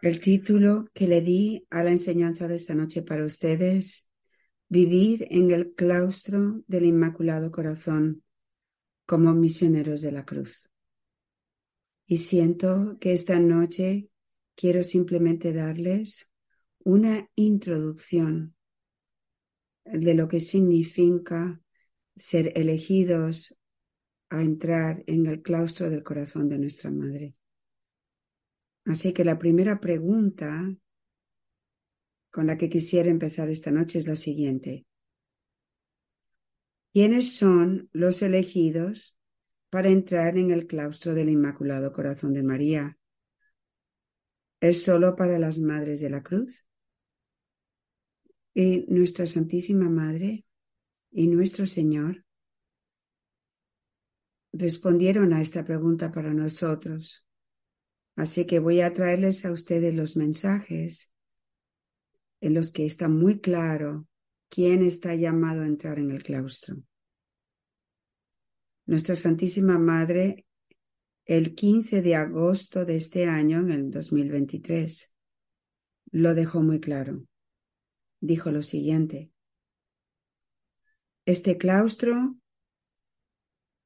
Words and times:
El 0.00 0.20
título 0.20 0.88
que 0.94 1.08
le 1.08 1.22
di 1.22 1.66
a 1.70 1.82
la 1.82 1.90
enseñanza 1.90 2.46
de 2.46 2.56
esta 2.56 2.74
noche 2.74 3.02
para 3.02 3.24
ustedes, 3.24 4.08
Vivir 4.70 5.26
en 5.30 5.50
el 5.50 5.72
claustro 5.74 6.62
del 6.66 6.84
Inmaculado 6.84 7.50
Corazón 7.50 8.22
como 9.06 9.32
misioneros 9.32 10.02
de 10.02 10.12
la 10.12 10.26
cruz. 10.26 10.70
Y 12.06 12.18
siento 12.18 12.98
que 13.00 13.14
esta 13.14 13.40
noche 13.40 14.10
quiero 14.54 14.84
simplemente 14.84 15.54
darles 15.54 16.30
una 16.84 17.30
introducción 17.34 18.54
de 19.86 20.12
lo 20.12 20.28
que 20.28 20.40
significa 20.40 21.62
ser 22.14 22.52
elegidos 22.54 23.56
a 24.28 24.42
entrar 24.42 25.02
en 25.06 25.26
el 25.26 25.40
claustro 25.40 25.88
del 25.88 26.02
corazón 26.02 26.50
de 26.50 26.58
nuestra 26.58 26.90
Madre. 26.90 27.34
Así 28.88 29.12
que 29.12 29.22
la 29.22 29.38
primera 29.38 29.80
pregunta 29.80 30.74
con 32.30 32.46
la 32.46 32.56
que 32.56 32.70
quisiera 32.70 33.10
empezar 33.10 33.50
esta 33.50 33.70
noche 33.70 33.98
es 33.98 34.06
la 34.06 34.16
siguiente. 34.16 34.86
¿Quiénes 36.94 37.36
son 37.36 37.90
los 37.92 38.22
elegidos 38.22 39.14
para 39.68 39.90
entrar 39.90 40.38
en 40.38 40.52
el 40.52 40.66
claustro 40.66 41.12
del 41.12 41.28
Inmaculado 41.28 41.92
Corazón 41.92 42.32
de 42.32 42.42
María? 42.42 42.98
¿Es 44.58 44.84
solo 44.84 45.14
para 45.16 45.38
las 45.38 45.58
Madres 45.58 46.00
de 46.00 46.08
la 46.08 46.22
Cruz? 46.22 46.66
¿Y 48.54 48.86
nuestra 48.88 49.26
Santísima 49.26 49.90
Madre 49.90 50.46
y 51.10 51.26
nuestro 51.26 51.66
Señor 51.66 52.24
respondieron 54.50 55.34
a 55.34 55.42
esta 55.42 55.62
pregunta 55.62 56.10
para 56.10 56.32
nosotros? 56.32 57.27
Así 58.18 58.46
que 58.46 58.58
voy 58.58 58.80
a 58.80 58.92
traerles 58.92 59.44
a 59.44 59.52
ustedes 59.52 59.94
los 59.94 60.16
mensajes 60.16 61.12
en 62.40 62.52
los 62.52 62.72
que 62.72 62.84
está 62.84 63.08
muy 63.08 63.38
claro 63.38 64.08
quién 64.48 64.84
está 64.84 65.14
llamado 65.14 65.62
a 65.62 65.66
entrar 65.66 66.00
en 66.00 66.10
el 66.10 66.24
claustro. 66.24 66.82
Nuestra 68.86 69.14
Santísima 69.14 69.78
Madre, 69.78 70.46
el 71.26 71.54
15 71.54 72.02
de 72.02 72.16
agosto 72.16 72.84
de 72.84 72.96
este 72.96 73.26
año, 73.26 73.60
en 73.60 73.70
el 73.70 73.90
2023, 73.92 75.14
lo 76.10 76.34
dejó 76.34 76.60
muy 76.60 76.80
claro. 76.80 77.22
Dijo 78.18 78.50
lo 78.50 78.64
siguiente. 78.64 79.30
Este 81.24 81.56
claustro 81.56 82.36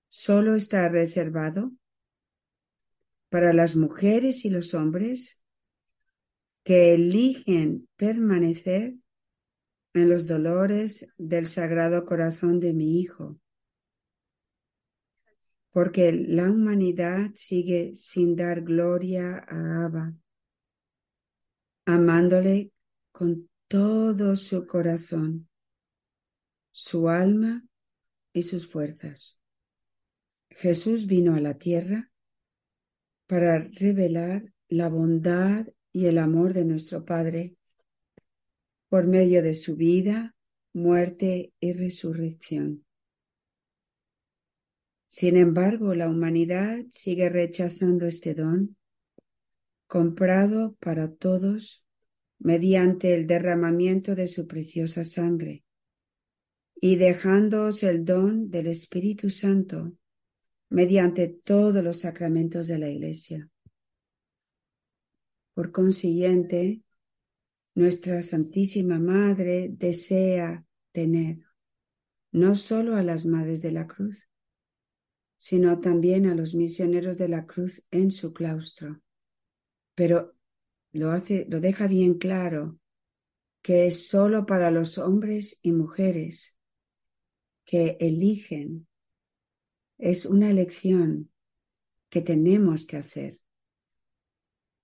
solo 0.08 0.54
está 0.54 0.88
reservado 0.88 1.72
para 3.32 3.54
las 3.54 3.76
mujeres 3.76 4.44
y 4.44 4.50
los 4.50 4.74
hombres 4.74 5.42
que 6.64 6.92
eligen 6.92 7.88
permanecer 7.96 8.96
en 9.94 10.10
los 10.10 10.26
dolores 10.26 11.10
del 11.16 11.46
Sagrado 11.46 12.04
Corazón 12.04 12.60
de 12.60 12.74
mi 12.74 13.00
Hijo, 13.00 13.40
porque 15.70 16.12
la 16.12 16.50
humanidad 16.50 17.30
sigue 17.34 17.96
sin 17.96 18.36
dar 18.36 18.60
gloria 18.60 19.42
a 19.48 19.86
Abba, 19.86 20.14
amándole 21.86 22.70
con 23.12 23.48
todo 23.66 24.36
su 24.36 24.66
corazón, 24.66 25.48
su 26.70 27.08
alma 27.08 27.64
y 28.34 28.42
sus 28.42 28.68
fuerzas. 28.68 29.40
Jesús 30.50 31.06
vino 31.06 31.34
a 31.34 31.40
la 31.40 31.56
tierra 31.56 32.11
para 33.32 33.60
revelar 33.60 34.52
la 34.68 34.90
bondad 34.90 35.66
y 35.90 36.04
el 36.04 36.18
amor 36.18 36.52
de 36.52 36.66
nuestro 36.66 37.06
Padre 37.06 37.56
por 38.90 39.06
medio 39.06 39.42
de 39.42 39.54
su 39.54 39.74
vida, 39.74 40.36
muerte 40.74 41.54
y 41.58 41.72
resurrección. 41.72 42.84
Sin 45.08 45.38
embargo, 45.38 45.94
la 45.94 46.10
humanidad 46.10 46.80
sigue 46.90 47.30
rechazando 47.30 48.04
este 48.04 48.34
don, 48.34 48.76
comprado 49.86 50.76
para 50.78 51.10
todos 51.10 51.86
mediante 52.38 53.14
el 53.14 53.26
derramamiento 53.26 54.14
de 54.14 54.28
su 54.28 54.46
preciosa 54.46 55.04
sangre, 55.04 55.64
y 56.74 56.96
dejándoos 56.96 57.82
el 57.82 58.04
don 58.04 58.50
del 58.50 58.66
Espíritu 58.66 59.30
Santo 59.30 59.94
mediante 60.72 61.28
todos 61.28 61.84
los 61.84 62.00
sacramentos 62.00 62.66
de 62.66 62.78
la 62.78 62.88
Iglesia. 62.88 63.48
Por 65.52 65.70
consiguiente, 65.70 66.82
nuestra 67.74 68.22
Santísima 68.22 68.98
Madre 68.98 69.68
desea 69.70 70.64
tener 70.92 71.40
no 72.32 72.56
solo 72.56 72.96
a 72.96 73.02
las 73.02 73.26
Madres 73.26 73.60
de 73.60 73.72
la 73.72 73.86
Cruz, 73.86 74.30
sino 75.36 75.78
también 75.80 76.26
a 76.26 76.34
los 76.34 76.54
misioneros 76.54 77.18
de 77.18 77.28
la 77.28 77.46
Cruz 77.46 77.84
en 77.90 78.10
su 78.10 78.32
claustro. 78.32 79.02
Pero 79.94 80.34
lo 80.92 81.10
hace, 81.10 81.46
lo 81.50 81.60
deja 81.60 81.86
bien 81.86 82.14
claro 82.14 82.78
que 83.60 83.86
es 83.86 84.08
solo 84.08 84.46
para 84.46 84.70
los 84.70 84.96
hombres 84.96 85.58
y 85.60 85.72
mujeres 85.72 86.56
que 87.64 87.98
eligen 88.00 88.86
es 90.02 90.26
una 90.26 90.50
elección 90.50 91.30
que 92.10 92.22
tenemos 92.22 92.86
que 92.86 92.96
hacer 92.96 93.36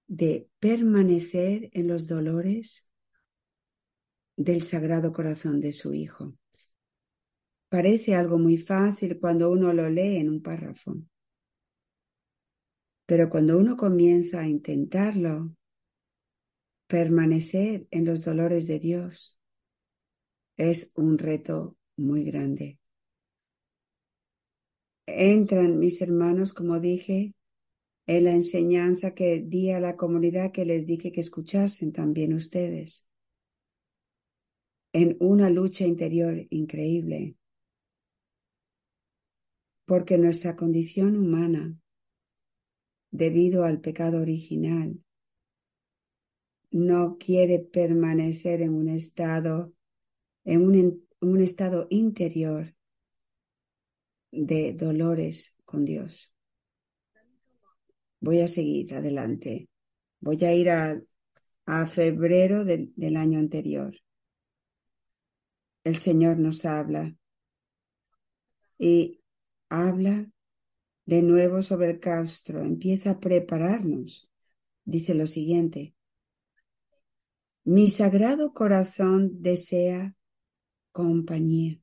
de 0.06 0.48
permanecer 0.60 1.70
en 1.72 1.88
los 1.88 2.06
dolores 2.06 2.88
del 4.36 4.62
Sagrado 4.62 5.12
Corazón 5.12 5.60
de 5.60 5.72
su 5.72 5.92
Hijo. 5.92 6.34
Parece 7.68 8.14
algo 8.14 8.38
muy 8.38 8.58
fácil 8.58 9.18
cuando 9.18 9.50
uno 9.50 9.72
lo 9.72 9.90
lee 9.90 10.18
en 10.18 10.30
un 10.30 10.40
párrafo, 10.40 10.96
pero 13.04 13.28
cuando 13.28 13.58
uno 13.58 13.76
comienza 13.76 14.42
a 14.42 14.48
intentarlo, 14.48 15.52
permanecer 16.86 17.88
en 17.90 18.04
los 18.04 18.24
dolores 18.24 18.68
de 18.68 18.78
Dios 18.78 19.36
es 20.56 20.92
un 20.94 21.18
reto 21.18 21.76
muy 21.96 22.22
grande 22.22 22.78
entran 25.16 25.78
mis 25.78 26.00
hermanos, 26.02 26.52
como 26.52 26.80
dije, 26.80 27.34
en 28.06 28.24
la 28.24 28.32
enseñanza 28.32 29.14
que 29.14 29.40
di 29.40 29.70
a 29.70 29.80
la 29.80 29.96
comunidad 29.96 30.50
que 30.50 30.64
les 30.64 30.86
dije 30.86 31.12
que 31.12 31.20
escuchasen 31.20 31.92
también 31.92 32.32
ustedes, 32.32 33.06
en 34.92 35.16
una 35.20 35.50
lucha 35.50 35.84
interior 35.84 36.46
increíble, 36.50 37.36
porque 39.84 40.18
nuestra 40.18 40.56
condición 40.56 41.16
humana, 41.16 41.76
debido 43.10 43.64
al 43.64 43.80
pecado 43.80 44.20
original, 44.20 45.02
no 46.70 47.16
quiere 47.18 47.58
permanecer 47.58 48.62
en 48.62 48.74
un 48.74 48.88
estado, 48.88 49.72
en 50.44 50.62
un, 50.62 51.08
un 51.20 51.40
estado 51.40 51.86
interior 51.90 52.74
de 54.30 54.72
dolores 54.74 55.54
con 55.64 55.84
Dios. 55.84 56.32
Voy 58.20 58.40
a 58.40 58.48
seguir 58.48 58.94
adelante. 58.94 59.68
Voy 60.20 60.44
a 60.44 60.54
ir 60.54 60.70
a, 60.70 61.00
a 61.66 61.86
febrero 61.86 62.64
del, 62.64 62.92
del 62.96 63.16
año 63.16 63.38
anterior. 63.38 63.94
El 65.84 65.96
Señor 65.96 66.38
nos 66.38 66.64
habla 66.64 67.16
y 68.78 69.20
habla 69.68 70.30
de 71.06 71.22
nuevo 71.22 71.62
sobre 71.62 71.90
el 71.90 72.00
castro. 72.00 72.62
Empieza 72.62 73.12
a 73.12 73.20
prepararnos. 73.20 74.28
Dice 74.84 75.14
lo 75.14 75.26
siguiente. 75.26 75.94
Mi 77.64 77.90
sagrado 77.90 78.52
corazón 78.52 79.42
desea 79.42 80.14
compañía. 80.90 81.78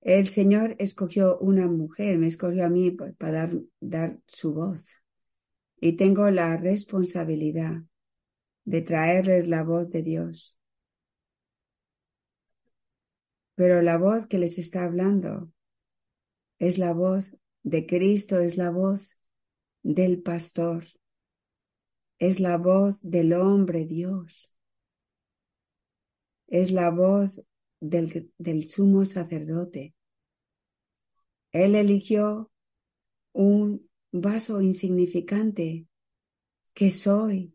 El 0.00 0.28
Señor 0.28 0.76
escogió 0.78 1.38
una 1.38 1.68
mujer, 1.68 2.16
me 2.18 2.26
escogió 2.26 2.64
a 2.64 2.70
mí 2.70 2.90
para 2.90 3.32
dar, 3.32 3.50
dar 3.80 4.18
su 4.26 4.54
voz. 4.54 4.94
Y 5.78 5.92
tengo 5.92 6.30
la 6.30 6.56
responsabilidad 6.56 7.82
de 8.64 8.82
traerles 8.82 9.46
la 9.46 9.62
voz 9.62 9.90
de 9.90 10.02
Dios. 10.02 10.58
Pero 13.54 13.82
la 13.82 13.98
voz 13.98 14.26
que 14.26 14.38
les 14.38 14.58
está 14.58 14.84
hablando 14.84 15.52
es 16.58 16.78
la 16.78 16.92
voz 16.92 17.36
de 17.62 17.86
Cristo, 17.86 18.38
es 18.38 18.56
la 18.56 18.70
voz 18.70 19.16
del 19.82 20.22
pastor, 20.22 20.86
es 22.18 22.40
la 22.40 22.56
voz 22.56 23.00
del 23.02 23.34
hombre 23.34 23.84
Dios, 23.84 24.56
es 26.46 26.70
la 26.70 26.90
voz 26.90 27.42
del, 27.80 28.32
del 28.38 28.68
sumo 28.68 29.04
sacerdote. 29.04 29.94
Él 31.52 31.74
eligió 31.74 32.50
un 33.32 33.88
vaso 34.12 34.60
insignificante 34.60 35.86
que 36.74 36.90
soy 36.90 37.54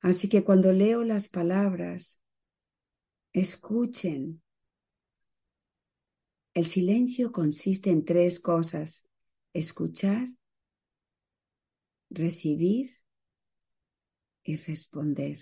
Así 0.00 0.28
que 0.28 0.44
cuando 0.44 0.72
leo 0.72 1.02
las 1.02 1.28
palabras, 1.28 2.20
escuchen. 3.32 4.42
El 6.54 6.66
silencio 6.66 7.32
consiste 7.32 7.90
en 7.90 8.04
tres 8.04 8.40
cosas. 8.40 9.08
Escuchar, 9.52 10.28
recibir 12.10 12.90
y 14.44 14.56
responder. 14.56 15.38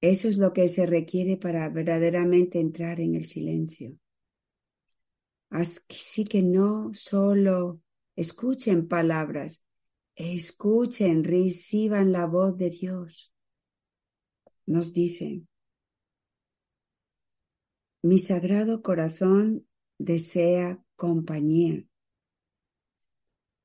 Eso 0.00 0.28
es 0.28 0.38
lo 0.38 0.52
que 0.52 0.68
se 0.68 0.86
requiere 0.86 1.36
para 1.36 1.68
verdaderamente 1.68 2.58
entrar 2.58 3.00
en 3.00 3.14
el 3.14 3.26
silencio. 3.26 3.98
Así 5.50 6.24
que 6.24 6.42
no 6.42 6.92
solo 6.94 7.82
escuchen 8.16 8.88
palabras, 8.88 9.62
escuchen, 10.14 11.24
reciban 11.24 12.12
la 12.12 12.26
voz 12.26 12.56
de 12.56 12.70
Dios. 12.70 13.34
Nos 14.64 14.92
dice, 14.92 15.42
mi 18.02 18.18
sagrado 18.18 18.80
corazón 18.80 19.66
desea 19.98 20.82
compañía. 20.96 21.84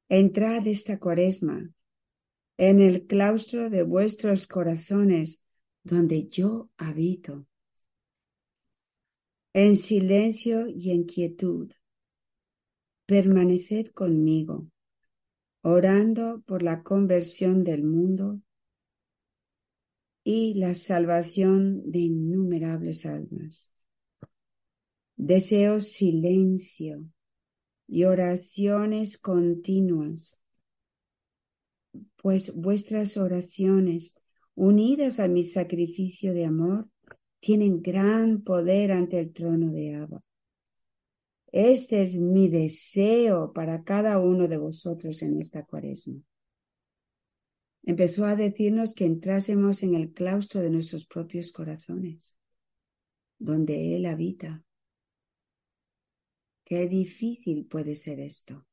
Entrad 0.10 0.68
esta 0.68 1.00
cuaresma 1.00 1.72
en 2.58 2.80
el 2.80 3.06
claustro 3.06 3.70
de 3.70 3.84
vuestros 3.84 4.48
corazones 4.48 5.45
donde 5.86 6.28
yo 6.30 6.72
habito, 6.78 7.46
en 9.54 9.78
silencio 9.78 10.68
y 10.68 10.90
en 10.90 11.04
quietud. 11.06 11.72
Permaneced 13.06 13.92
conmigo, 13.92 14.68
orando 15.62 16.42
por 16.42 16.64
la 16.64 16.82
conversión 16.82 17.64
del 17.64 17.84
mundo 17.84 18.42
y 20.24 20.56
la 20.56 20.74
salvación 20.74 21.92
de 21.92 22.00
innumerables 22.00 23.06
almas. 23.06 23.72
Deseo 25.16 25.80
silencio 25.82 27.06
y 27.88 28.06
oraciones 28.06 29.20
continuas, 29.20 30.36
pues 32.18 32.52
vuestras 32.56 33.18
oraciones 33.18 34.16
unidas 34.56 35.20
a 35.20 35.28
mi 35.28 35.44
sacrificio 35.44 36.34
de 36.34 36.46
amor, 36.46 36.90
tienen 37.40 37.82
gran 37.82 38.42
poder 38.42 38.92
ante 38.92 39.20
el 39.20 39.32
trono 39.32 39.72
de 39.72 39.96
Abba. 39.96 40.24
Este 41.52 42.02
es 42.02 42.16
mi 42.16 42.50
deseo 42.50 43.54
para 43.54 43.84
cada 43.84 44.20
uno 44.20 44.48
de 44.48 44.58
vosotros 44.58 45.22
en 45.22 45.40
esta 45.40 45.64
cuaresma. 45.64 46.20
Empezó 47.84 48.26
a 48.26 48.36
decirnos 48.36 48.96
que 48.96 49.06
entrásemos 49.06 49.84
en 49.84 49.94
el 49.94 50.12
claustro 50.12 50.62
de 50.62 50.72
nuestros 50.72 51.06
propios 51.06 51.52
corazones, 51.52 52.36
donde 53.38 53.96
Él 53.96 54.08
habita. 54.08 54.64
Qué 56.64 56.88
difícil 56.88 57.68
puede 57.68 57.96
ser 57.96 58.20
esto. 58.20 58.66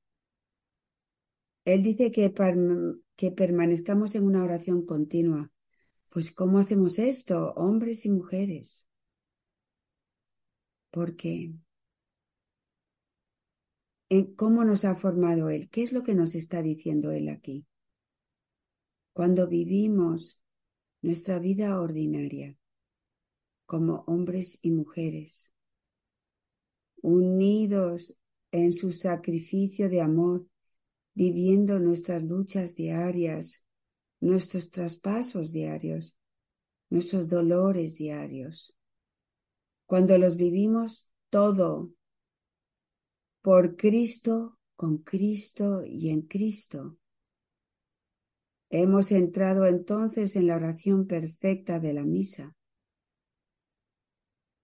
Él 1.66 1.82
dice 1.82 2.10
que, 2.10 2.32
que 3.16 3.30
permanezcamos 3.30 4.14
en 4.14 4.24
una 4.24 4.42
oración 4.42 4.86
continua, 4.86 5.52
pues 6.12 6.30
¿cómo 6.30 6.58
hacemos 6.58 6.98
esto, 6.98 7.54
hombres 7.54 8.04
y 8.04 8.10
mujeres? 8.10 8.86
Porque 10.90 11.54
¿cómo 14.36 14.62
nos 14.64 14.84
ha 14.84 14.94
formado 14.94 15.48
Él? 15.48 15.70
¿Qué 15.70 15.82
es 15.82 15.92
lo 15.94 16.02
que 16.02 16.14
nos 16.14 16.34
está 16.34 16.60
diciendo 16.60 17.12
Él 17.12 17.30
aquí? 17.30 17.64
Cuando 19.14 19.48
vivimos 19.48 20.38
nuestra 21.00 21.38
vida 21.38 21.80
ordinaria 21.80 22.58
como 23.64 24.04
hombres 24.06 24.58
y 24.60 24.70
mujeres, 24.70 25.50
unidos 27.00 28.14
en 28.50 28.74
su 28.74 28.92
sacrificio 28.92 29.88
de 29.88 30.02
amor, 30.02 30.46
viviendo 31.14 31.78
nuestras 31.78 32.22
luchas 32.22 32.76
diarias, 32.76 33.61
nuestros 34.22 34.70
traspasos 34.70 35.52
diarios, 35.52 36.16
nuestros 36.88 37.28
dolores 37.28 37.96
diarios. 37.96 38.74
Cuando 39.84 40.16
los 40.16 40.36
vivimos 40.36 41.08
todo 41.28 41.90
por 43.42 43.76
Cristo, 43.76 44.58
con 44.76 44.98
Cristo 44.98 45.84
y 45.84 46.10
en 46.10 46.22
Cristo. 46.22 46.96
Hemos 48.70 49.10
entrado 49.10 49.66
entonces 49.66 50.36
en 50.36 50.46
la 50.46 50.56
oración 50.56 51.06
perfecta 51.06 51.80
de 51.80 51.92
la 51.92 52.04
misa. 52.04 52.56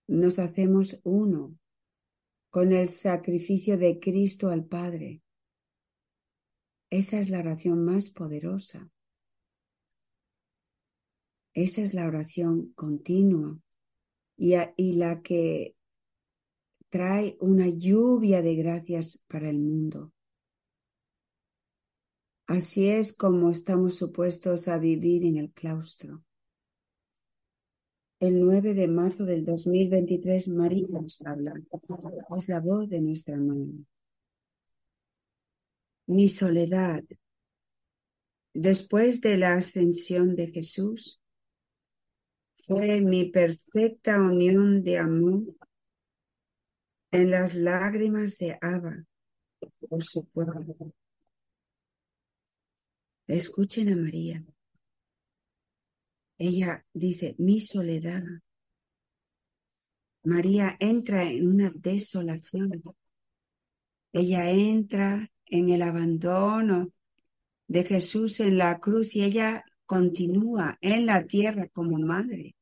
Nos 0.07 0.39
hacemos 0.39 0.99
uno 1.03 1.59
con 2.51 2.73
el 2.73 2.89
sacrificio 2.89 3.77
de 3.77 3.99
Cristo 3.99 4.51
al 4.51 4.65
Padre. 4.65 5.21
Esa 6.91 7.19
es 7.19 7.29
la 7.29 7.41
oración 7.41 7.85
más 7.85 8.11
poderosa. 8.11 8.89
Esa 11.55 11.83
es 11.83 11.95
la 11.95 12.07
oración 12.07 12.73
continua 12.75 13.59
y, 14.37 14.93
la 14.93 15.23
que 15.23 15.75
trae 16.89 17.37
una 17.41 17.69
lluvia 17.69 18.41
de 18.43 18.55
gracias 18.55 19.23
para 19.27 19.51
el 19.51 19.59
mundo. 19.59 20.13
Así 22.47 22.89
es 22.89 23.13
como 23.13 23.51
estamos 23.51 23.97
supuestos 23.97 24.69
a 24.69 24.79
vivir 24.79 25.25
en 25.25 25.37
el 25.37 25.51
claustro. 25.51 26.23
El 28.21 28.41
9 28.41 28.75
de 28.75 28.89
marzo 28.89 29.25
del 29.27 29.45
2023, 29.45 30.49
María 30.49 30.87
nos 30.89 31.21
habla. 31.23 31.53
Es 32.37 32.49
la 32.49 32.61
voz 32.61 32.89
de 32.89 33.01
nuestra 33.01 33.37
mano. 33.37 33.85
Mi 36.07 36.29
soledad. 36.29 37.05
Después 38.55 39.21
de 39.21 39.37
la 39.37 39.55
ascensión 39.55 40.35
de 40.35 40.49
Jesús, 40.49 41.21
fue 42.59 43.01
mi 43.01 43.27
perfecta 43.27 44.21
unión 44.21 44.83
de 44.83 44.99
amor 44.99 45.43
en 47.11 47.31
las 47.31 47.55
lágrimas 47.55 48.39
de 48.39 48.59
Abba 48.61 49.05
por 49.89 50.05
su 50.05 50.27
pueblo. 50.27 50.93
Escuchen 53.27 53.93
a 53.93 53.97
María. 53.97 54.45
Ella 56.39 56.85
dice, 56.93 57.35
mi 57.39 57.61
soledad. 57.61 58.23
María 60.23 60.77
entra 60.79 61.25
en 61.25 61.49
una 61.49 61.73
desolación. 61.75 62.83
Ella 64.13 64.51
entra 64.51 65.31
en 65.47 65.69
el 65.71 65.83
abandono 65.83 66.93
de 67.67 67.85
Jesús 67.85 68.41
en 68.41 68.59
la 68.59 68.79
cruz 68.79 69.15
y 69.15 69.25
ella 69.25 69.65
continúa 69.89 70.77
en 70.81 71.07
la 71.07 71.27
tierra 71.27 71.67
como 71.69 71.99
madre 71.99 72.55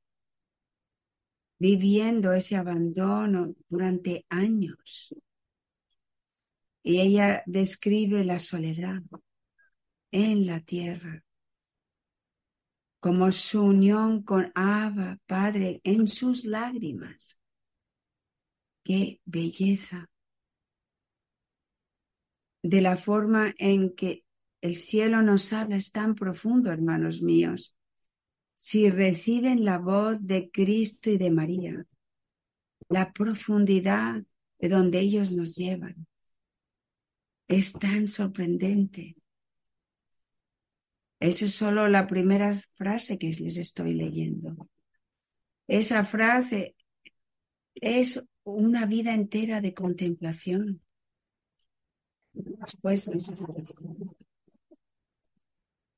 viviendo 1.58 2.32
ese 2.32 2.56
abandono 2.56 3.54
durante 3.68 4.26
años. 4.28 5.14
Y 6.82 7.00
ella 7.00 7.42
describe 7.46 8.24
la 8.24 8.38
soledad 8.38 9.02
en 10.12 10.46
la 10.46 10.60
tierra 10.60 11.22
como 13.00 13.30
su 13.30 13.62
unión 13.62 14.22
con 14.22 14.50
Abba, 14.54 15.18
Padre, 15.26 15.80
en 15.84 16.08
sus 16.08 16.44
lágrimas. 16.44 17.38
Qué 18.82 19.20
belleza. 19.24 20.08
De 22.62 22.80
la 22.80 22.96
forma 22.96 23.54
en 23.58 23.94
que 23.94 24.25
el 24.60 24.76
cielo 24.76 25.22
nos 25.22 25.52
habla 25.52 25.76
es 25.76 25.92
tan 25.92 26.14
profundo, 26.14 26.70
hermanos 26.72 27.22
míos 27.22 27.76
si 28.56 28.88
reciben 28.88 29.64
la 29.66 29.78
voz 29.78 30.26
de 30.26 30.50
Cristo 30.50 31.10
y 31.10 31.18
de 31.18 31.30
María, 31.30 31.86
la 32.88 33.12
profundidad 33.12 34.24
de 34.58 34.68
donde 34.70 34.98
ellos 34.98 35.32
nos 35.32 35.54
llevan. 35.56 36.06
Es 37.48 37.74
tan 37.74 38.08
sorprendente. 38.08 39.14
Esa 41.20 41.44
es 41.44 41.54
solo 41.54 41.86
la 41.88 42.06
primera 42.06 42.54
frase 42.74 43.18
que 43.18 43.30
les 43.30 43.58
estoy 43.58 43.92
leyendo. 43.92 44.68
Esa 45.68 46.04
frase 46.04 46.74
es 47.74 48.22
una 48.42 48.86
vida 48.86 49.12
entera 49.12 49.60
de 49.60 49.74
contemplación. 49.74 50.80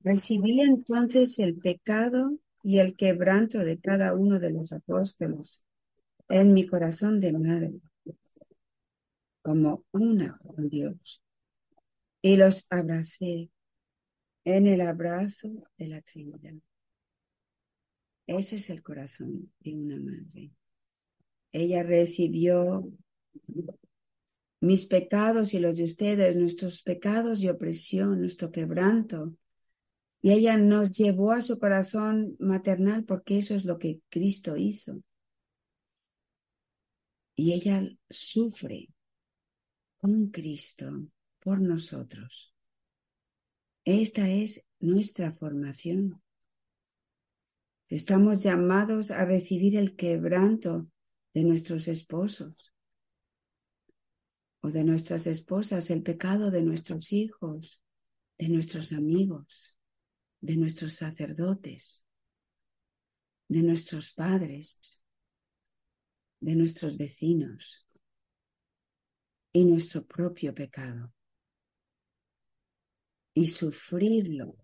Recibí 0.01 0.61
entonces 0.61 1.39
el 1.39 1.57
pecado 1.57 2.39
y 2.63 2.79
el 2.79 2.97
quebranto 2.97 3.59
de 3.59 3.79
cada 3.79 4.15
uno 4.15 4.39
de 4.39 4.51
los 4.51 4.73
apóstoles 4.73 5.65
en 6.29 6.53
mi 6.53 6.67
corazón 6.67 7.21
de 7.21 7.33
madre, 7.33 7.73
como 9.43 9.85
una 9.93 10.39
con 10.39 10.69
Dios. 10.69 11.23
Y 12.21 12.37
los 12.37 12.67
abracé 12.71 13.51
en 14.45 14.67
el 14.67 14.81
abrazo 14.81 15.49
de 15.77 15.89
la 15.89 16.01
Trinidad. 16.03 16.55
Ese 18.27 18.57
es 18.57 18.71
el 18.71 18.83
corazón 18.83 19.51
de 19.61 19.75
una 19.75 19.97
madre. 19.97 20.51
Ella 21.53 21.83
recibió 21.83 22.87
mis 24.61 24.87
pecados 24.87 25.55
y 25.55 25.59
los 25.59 25.77
de 25.77 25.85
ustedes, 25.85 26.37
nuestros 26.37 26.83
pecados 26.83 27.41
y 27.41 27.49
opresión, 27.49 28.21
nuestro 28.21 28.51
quebranto. 28.51 29.35
Y 30.21 30.33
ella 30.33 30.57
nos 30.57 30.91
llevó 30.91 31.33
a 31.33 31.43
su 31.43 31.59
corazón 31.59 32.37
maternal 32.39 33.05
porque 33.05 33.39
eso 33.39 33.55
es 33.55 33.65
lo 33.65 33.79
que 33.79 34.01
Cristo 34.09 34.57
hizo. 34.57 35.03
Y 37.37 37.53
ella 37.53 37.89
sufre 38.11 38.89
con 39.99 40.29
Cristo 40.29 41.07
por 41.39 41.61
nosotros. 41.61 42.53
Esta 43.85 44.29
es 44.29 44.65
nuestra 44.81 45.33
formación. 45.33 46.21
Estamos 47.89 48.43
llamados 48.43 49.11
a 49.11 49.25
recibir 49.25 49.77
el 49.77 49.97
quebranto 49.97 50.89
de 51.33 51.45
nuestros 51.45 51.89
esposos 51.89 52.75
o 54.61 54.71
de 54.71 54.85
nuestras 54.85 55.27
esposas, 55.27 55.91
el 55.91 56.03
pecado 56.03 56.51
de 56.51 56.63
nuestros 56.63 57.13
hijos, 57.13 57.81
de 58.37 58.49
nuestros 58.49 58.93
amigos, 58.93 59.75
de 60.41 60.57
nuestros 60.57 60.95
sacerdotes, 60.95 62.05
de 63.49 63.63
nuestros 63.63 64.13
padres, 64.13 65.03
de 66.41 66.55
nuestros 66.55 66.97
vecinos 66.97 67.87
y 69.53 69.65
nuestro 69.65 70.05
propio 70.07 70.55
pecado. 70.55 71.13
Y 73.35 73.49
sufrirlo. 73.49 74.57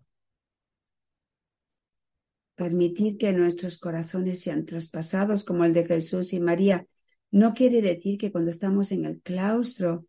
Permitir 2.55 3.17
que 3.17 3.33
nuestros 3.33 3.77
corazones 3.77 4.41
sean 4.41 4.65
traspasados 4.65 5.43
como 5.43 5.65
el 5.65 5.73
de 5.73 5.85
Jesús 5.85 6.31
y 6.33 6.39
María 6.39 6.87
no 7.31 7.53
quiere 7.53 7.81
decir 7.81 8.17
que 8.17 8.31
cuando 8.31 8.49
estamos 8.49 8.91
en 8.93 9.03
el 9.05 9.21
claustro, 9.21 10.07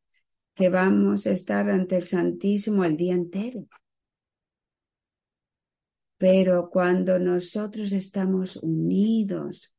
que 0.54 0.68
vamos 0.68 1.26
a 1.26 1.32
estar 1.32 1.68
ante 1.68 1.96
el 1.96 2.04
Santísimo 2.04 2.84
el 2.84 2.96
día 2.96 3.14
entero. 3.14 3.66
Pero 6.18 6.70
cuando 6.70 7.18
nosotros 7.18 7.92
estamos 7.92 8.56
unidos 8.56 9.72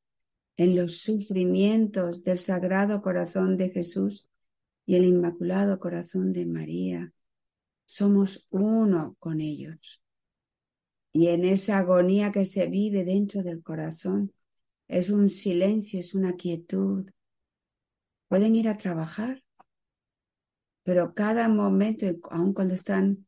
en 0.56 0.76
los 0.76 1.02
sufrimientos 1.02 2.24
del 2.24 2.38
Sagrado 2.38 3.02
Corazón 3.02 3.58
de 3.58 3.70
Jesús 3.70 4.28
y 4.86 4.96
el 4.96 5.06
Inmaculado 5.06 5.80
Corazón 5.80 6.34
de 6.34 6.46
María, 6.46 7.14
somos 7.86 8.48
uno 8.50 9.16
con 9.20 9.42
ellos. 9.42 10.04
Y 11.14 11.30
en 11.30 11.46
esa 11.46 11.80
agonía 11.80 12.32
que 12.32 12.46
se 12.46 12.68
vive 12.68 13.04
dentro 13.04 13.42
del 13.42 13.64
corazón, 13.64 14.34
es 14.88 15.10
un 15.10 15.30
silencio, 15.30 16.00
es 16.00 16.14
una 16.14 16.36
quietud, 16.36 17.10
pueden 18.28 18.56
ir 18.56 18.70
a 18.70 18.78
trabajar, 18.78 19.44
pero 20.84 21.14
cada 21.14 21.50
momento, 21.50 22.06
aun 22.30 22.54
cuando 22.54 22.74
están 22.74 23.26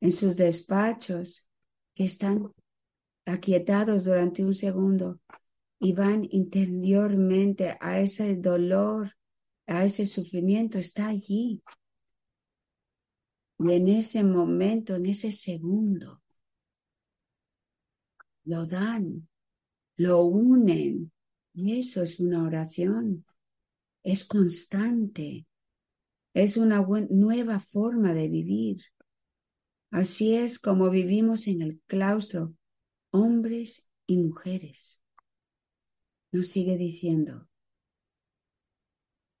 en 0.00 0.12
sus 0.12 0.36
despachos, 0.36 1.47
que 1.98 2.04
están 2.04 2.54
aquietados 3.26 4.04
durante 4.04 4.44
un 4.44 4.54
segundo 4.54 5.18
y 5.80 5.94
van 5.94 6.28
interiormente 6.30 7.76
a 7.80 7.98
ese 7.98 8.36
dolor, 8.36 9.16
a 9.66 9.84
ese 9.84 10.06
sufrimiento, 10.06 10.78
está 10.78 11.08
allí. 11.08 11.60
Y 13.58 13.72
en 13.72 13.88
ese 13.88 14.22
momento, 14.22 14.94
en 14.94 15.06
ese 15.06 15.32
segundo, 15.32 16.22
lo 18.44 18.64
dan, 18.64 19.28
lo 19.96 20.22
unen. 20.22 21.10
Y 21.52 21.80
eso 21.80 22.04
es 22.04 22.20
una 22.20 22.44
oración 22.44 23.24
es 24.02 24.24
constante, 24.24 25.46
es 26.32 26.56
una 26.56 26.80
nueva 27.10 27.60
forma 27.60 28.14
de 28.14 28.28
vivir. 28.28 28.82
Así 29.90 30.34
es 30.34 30.58
como 30.58 30.90
vivimos 30.90 31.46
en 31.46 31.62
el 31.62 31.80
claustro, 31.86 32.54
hombres 33.10 33.82
y 34.06 34.18
mujeres. 34.18 35.00
Nos 36.30 36.48
sigue 36.48 36.76
diciendo, 36.76 37.48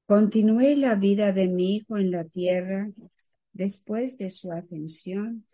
continué 0.06 0.76
la 0.76 0.94
vida 0.94 1.32
de 1.32 1.48
mi 1.48 1.76
hijo 1.76 1.98
en 1.98 2.10
la 2.10 2.24
tierra 2.24 2.90
después 3.52 4.16
de 4.16 4.30
su 4.30 4.52
ascensión. 4.52 5.44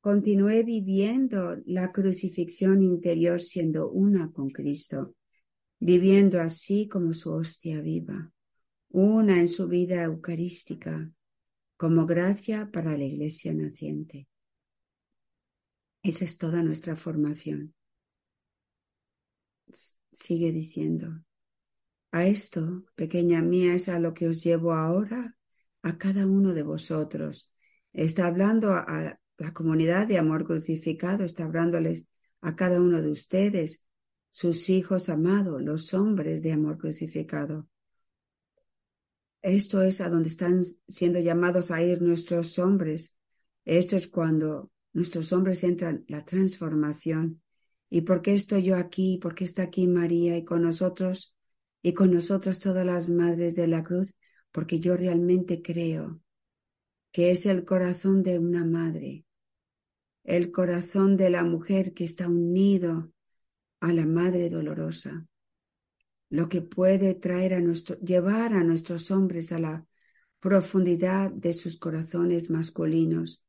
Continué 0.00 0.62
viviendo 0.62 1.56
la 1.66 1.90
crucifixión 1.90 2.82
interior 2.82 3.40
siendo 3.40 3.90
una 3.90 4.30
con 4.30 4.50
Cristo 4.50 5.16
viviendo 5.78 6.40
así 6.40 6.88
como 6.88 7.12
su 7.12 7.32
hostia 7.32 7.80
viva, 7.80 8.30
una 8.90 9.38
en 9.40 9.48
su 9.48 9.68
vida 9.68 10.02
eucarística, 10.02 11.10
como 11.76 12.06
gracia 12.06 12.70
para 12.72 12.96
la 12.96 13.04
iglesia 13.04 13.52
naciente. 13.52 14.28
Esa 16.02 16.24
es 16.24 16.38
toda 16.38 16.62
nuestra 16.62 16.96
formación. 16.96 17.74
Sigue 20.12 20.52
diciendo, 20.52 21.22
a 22.12 22.26
esto, 22.26 22.84
pequeña 22.94 23.42
mía, 23.42 23.74
es 23.74 23.88
a 23.88 23.98
lo 23.98 24.14
que 24.14 24.28
os 24.28 24.42
llevo 24.42 24.72
ahora 24.72 25.36
a 25.82 25.98
cada 25.98 26.26
uno 26.26 26.54
de 26.54 26.62
vosotros. 26.62 27.52
Está 27.92 28.26
hablando 28.26 28.70
a 28.72 29.18
la 29.38 29.52
comunidad 29.52 30.06
de 30.06 30.18
amor 30.18 30.46
crucificado, 30.46 31.24
está 31.24 31.44
hablándoles 31.44 32.06
a 32.40 32.56
cada 32.56 32.80
uno 32.80 33.02
de 33.02 33.10
ustedes, 33.10 33.86
sus 34.30 34.68
hijos 34.68 35.08
amados, 35.08 35.62
los 35.62 35.92
hombres 35.92 36.42
de 36.42 36.52
amor 36.52 36.78
crucificado. 36.78 37.68
Esto 39.42 39.82
es 39.82 40.00
a 40.00 40.08
donde 40.08 40.28
están 40.28 40.64
siendo 40.88 41.20
llamados 41.20 41.70
a 41.70 41.82
ir 41.82 42.02
nuestros 42.02 42.58
hombres. 42.58 43.14
Esto 43.64 43.96
es 43.96 44.08
cuando 44.08 44.70
nuestros 44.92 45.32
hombres 45.32 45.62
entran 45.64 46.04
la 46.08 46.24
transformación. 46.24 47.42
¿Y 47.88 48.02
por 48.02 48.22
qué 48.22 48.34
estoy 48.34 48.64
yo 48.64 48.76
aquí? 48.76 49.18
¿Por 49.18 49.34
qué 49.34 49.44
está 49.44 49.64
aquí 49.64 49.86
María 49.86 50.36
y 50.36 50.44
con 50.44 50.62
nosotros 50.62 51.36
y 51.82 51.94
con 51.94 52.12
nosotras 52.12 52.58
todas 52.60 52.84
las 52.84 53.08
madres 53.08 53.54
de 53.56 53.68
la 53.68 53.84
cruz? 53.84 54.14
Porque 54.50 54.80
yo 54.80 54.96
realmente 54.96 55.62
creo 55.62 56.20
que 57.12 57.30
es 57.30 57.46
el 57.46 57.64
corazón 57.64 58.22
de 58.22 58.38
una 58.38 58.64
madre, 58.64 59.24
el 60.24 60.50
corazón 60.50 61.16
de 61.16 61.30
la 61.30 61.44
mujer 61.44 61.94
que 61.94 62.04
está 62.04 62.28
unido 62.28 63.12
a 63.80 63.92
la 63.92 64.06
Madre 64.06 64.50
Dolorosa, 64.50 65.26
lo 66.28 66.48
que 66.48 66.62
puede 66.62 67.14
traer 67.14 67.54
a 67.54 67.60
nuestro, 67.60 67.98
llevar 68.00 68.52
a 68.52 68.64
nuestros 68.64 69.10
hombres 69.10 69.52
a 69.52 69.58
la 69.58 69.86
profundidad 70.40 71.30
de 71.30 71.52
sus 71.52 71.78
corazones 71.78 72.50
masculinos 72.50 73.44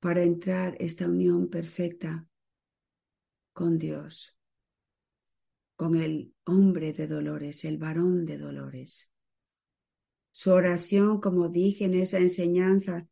para 0.00 0.22
entrar 0.22 0.76
esta 0.78 1.06
unión 1.06 1.48
perfecta 1.48 2.26
con 3.52 3.78
Dios, 3.78 4.36
con 5.76 5.96
el 5.96 6.34
hombre 6.44 6.92
de 6.92 7.06
dolores, 7.06 7.64
el 7.64 7.78
varón 7.78 8.24
de 8.24 8.38
dolores. 8.38 9.10
Su 10.30 10.52
oración, 10.52 11.20
como 11.20 11.48
dije 11.48 11.86
en 11.86 11.94
esa 11.94 12.18
enseñanza 12.18 13.08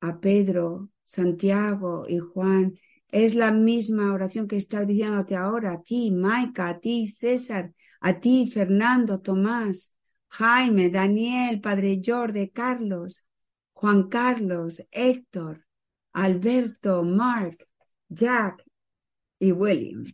a 0.00 0.20
Pedro, 0.20 0.90
Santiago 1.04 2.06
y 2.08 2.18
Juan, 2.18 2.74
es 3.14 3.36
la 3.36 3.52
misma 3.52 4.12
oración 4.12 4.48
que 4.48 4.56
está 4.56 4.84
diciéndote 4.84 5.36
ahora, 5.36 5.74
a 5.74 5.82
ti, 5.82 6.10
Maika, 6.10 6.68
a 6.68 6.80
ti, 6.80 7.06
César, 7.06 7.72
a 8.00 8.18
ti, 8.18 8.50
Fernando, 8.52 9.20
Tomás, 9.20 9.94
Jaime, 10.30 10.90
Daniel, 10.90 11.60
Padre 11.60 12.02
Jorge, 12.04 12.50
Carlos, 12.50 13.24
Juan 13.72 14.08
Carlos, 14.08 14.82
Héctor, 14.90 15.64
Alberto, 16.12 17.04
Mark, 17.04 17.58
Jack 18.08 18.64
y 19.38 19.52
William. 19.52 20.06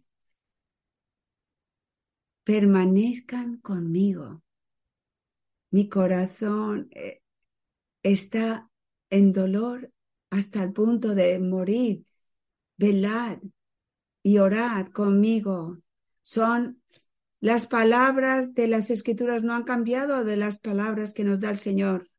Permanezcan 2.45 3.61
conmigo. 3.63 4.43
Mi 5.71 5.89
corazón 5.89 6.91
eh, 6.91 7.23
está 8.03 8.69
en 9.09 9.33
dolor 9.33 9.91
hasta 10.29 10.63
el 10.63 10.75
punto 10.75 11.15
de 11.15 11.39
morir 11.39 12.05
velad 12.81 13.39
y 14.23 14.39
orad 14.39 14.87
conmigo. 14.89 15.79
Son 16.23 16.83
las 17.39 17.67
palabras 17.67 18.55
de 18.55 18.69
las 18.69 18.89
escrituras 18.91 19.43
no 19.43 19.53
han 19.55 19.65
cambiado 19.65 20.25
de 20.25 20.39
las 20.39 20.61
palabras 20.61 21.13
que 21.13 21.23
nos 21.23 21.41
da 21.41 21.51
el 21.51 21.59
Señor. 21.59 22.11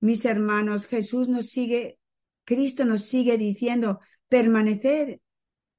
Mis 0.00 0.24
hermanos, 0.24 0.86
Jesús 0.86 1.28
nos 1.28 1.48
sigue, 1.48 1.98
Cristo 2.44 2.86
nos 2.86 3.02
sigue 3.02 3.36
diciendo, 3.36 4.00
permaneced, 4.28 5.18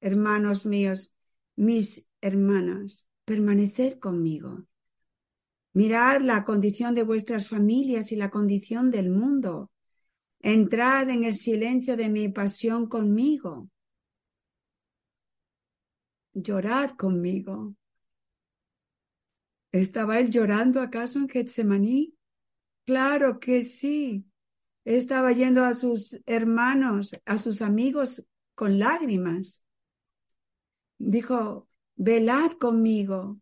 hermanos 0.01 0.67
míos, 0.67 1.11
mis 1.55 2.05
hermanas, 2.21 3.07
permaneced 3.25 3.97
conmigo. 3.97 4.67
Mirad 5.73 6.21
la 6.21 6.43
condición 6.43 6.93
de 6.93 7.03
vuestras 7.03 7.47
familias 7.47 8.11
y 8.11 8.15
la 8.15 8.29
condición 8.29 8.91
del 8.91 9.09
mundo. 9.09 9.71
entrad 10.41 11.09
en 11.09 11.23
el 11.23 11.33
silencio 11.33 11.97
de 11.97 12.07
mi 12.07 12.29
pasión 12.29 12.87
conmigo. 12.87 13.67
Llorad 16.35 16.97
conmigo. 16.97 17.75
¿Estaba 19.71 20.19
él 20.19 20.29
llorando 20.29 20.81
acaso 20.81 21.17
en 21.17 21.29
Getsemaní? 21.29 22.13
Claro 22.85 23.39
que 23.39 23.63
sí. 23.63 24.25
Estaba 24.83 25.31
yendo 25.31 25.63
a 25.63 25.73
sus 25.73 26.21
hermanos, 26.25 27.15
a 27.25 27.37
sus 27.37 27.61
amigos 27.61 28.25
con 28.53 28.79
lágrimas. 28.79 29.63
Dijo, 30.97 31.69
velad 31.95 32.51
conmigo, 32.59 33.39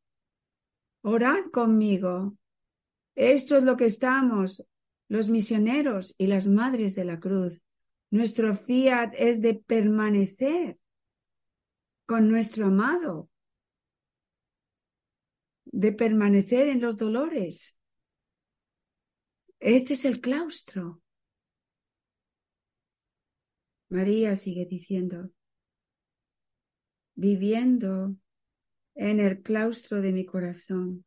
orad 1.02 1.46
conmigo. 1.52 2.38
Esto 3.16 3.58
es 3.58 3.64
lo 3.64 3.76
que 3.76 3.86
estamos, 3.86 4.68
los 5.08 5.30
misioneros 5.30 6.14
y 6.20 6.28
las 6.28 6.48
madres 6.48 6.94
de 6.94 7.06
la 7.06 7.20
cruz. 7.20 7.64
Nuestro 8.12 8.54
fiat 8.54 9.14
es 9.18 9.42
de 9.42 9.56
permanecer 9.56 10.78
con 12.06 12.30
nuestro 12.30 12.68
amado, 12.68 13.30
de 15.66 15.92
permanecer 15.92 16.68
en 16.68 16.82
los 16.82 16.98
dolores. 16.98 17.78
Este 19.60 19.94
es 19.94 20.06
el 20.06 20.22
claustro. 20.22 21.02
María 23.90 24.36
sigue 24.36 24.66
diciendo, 24.66 25.32
viviendo 27.16 28.16
en 28.96 29.20
el 29.20 29.42
claustro 29.42 30.02
de 30.02 30.12
mi 30.12 30.26
corazón, 30.26 31.06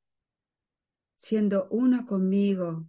siendo 1.17 1.69
uno 1.71 2.07
conmigo 2.07 2.88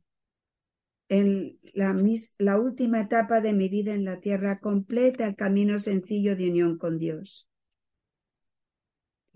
en 1.09 1.59
la, 1.73 1.95
la, 2.37 2.59
última 2.59 3.01
etapa 3.01 3.41
de 3.41 3.53
mi 3.53 3.69
vida 3.69 3.93
en 3.93 4.05
la 4.05 4.19
tierra, 4.19 4.59
completa 4.59 5.25
el 5.25 5.35
camino 5.35 5.79
sencillo 5.79 6.35
de 6.35 6.49
unión 6.49 6.77
con 6.77 6.97
Dios. 6.97 7.46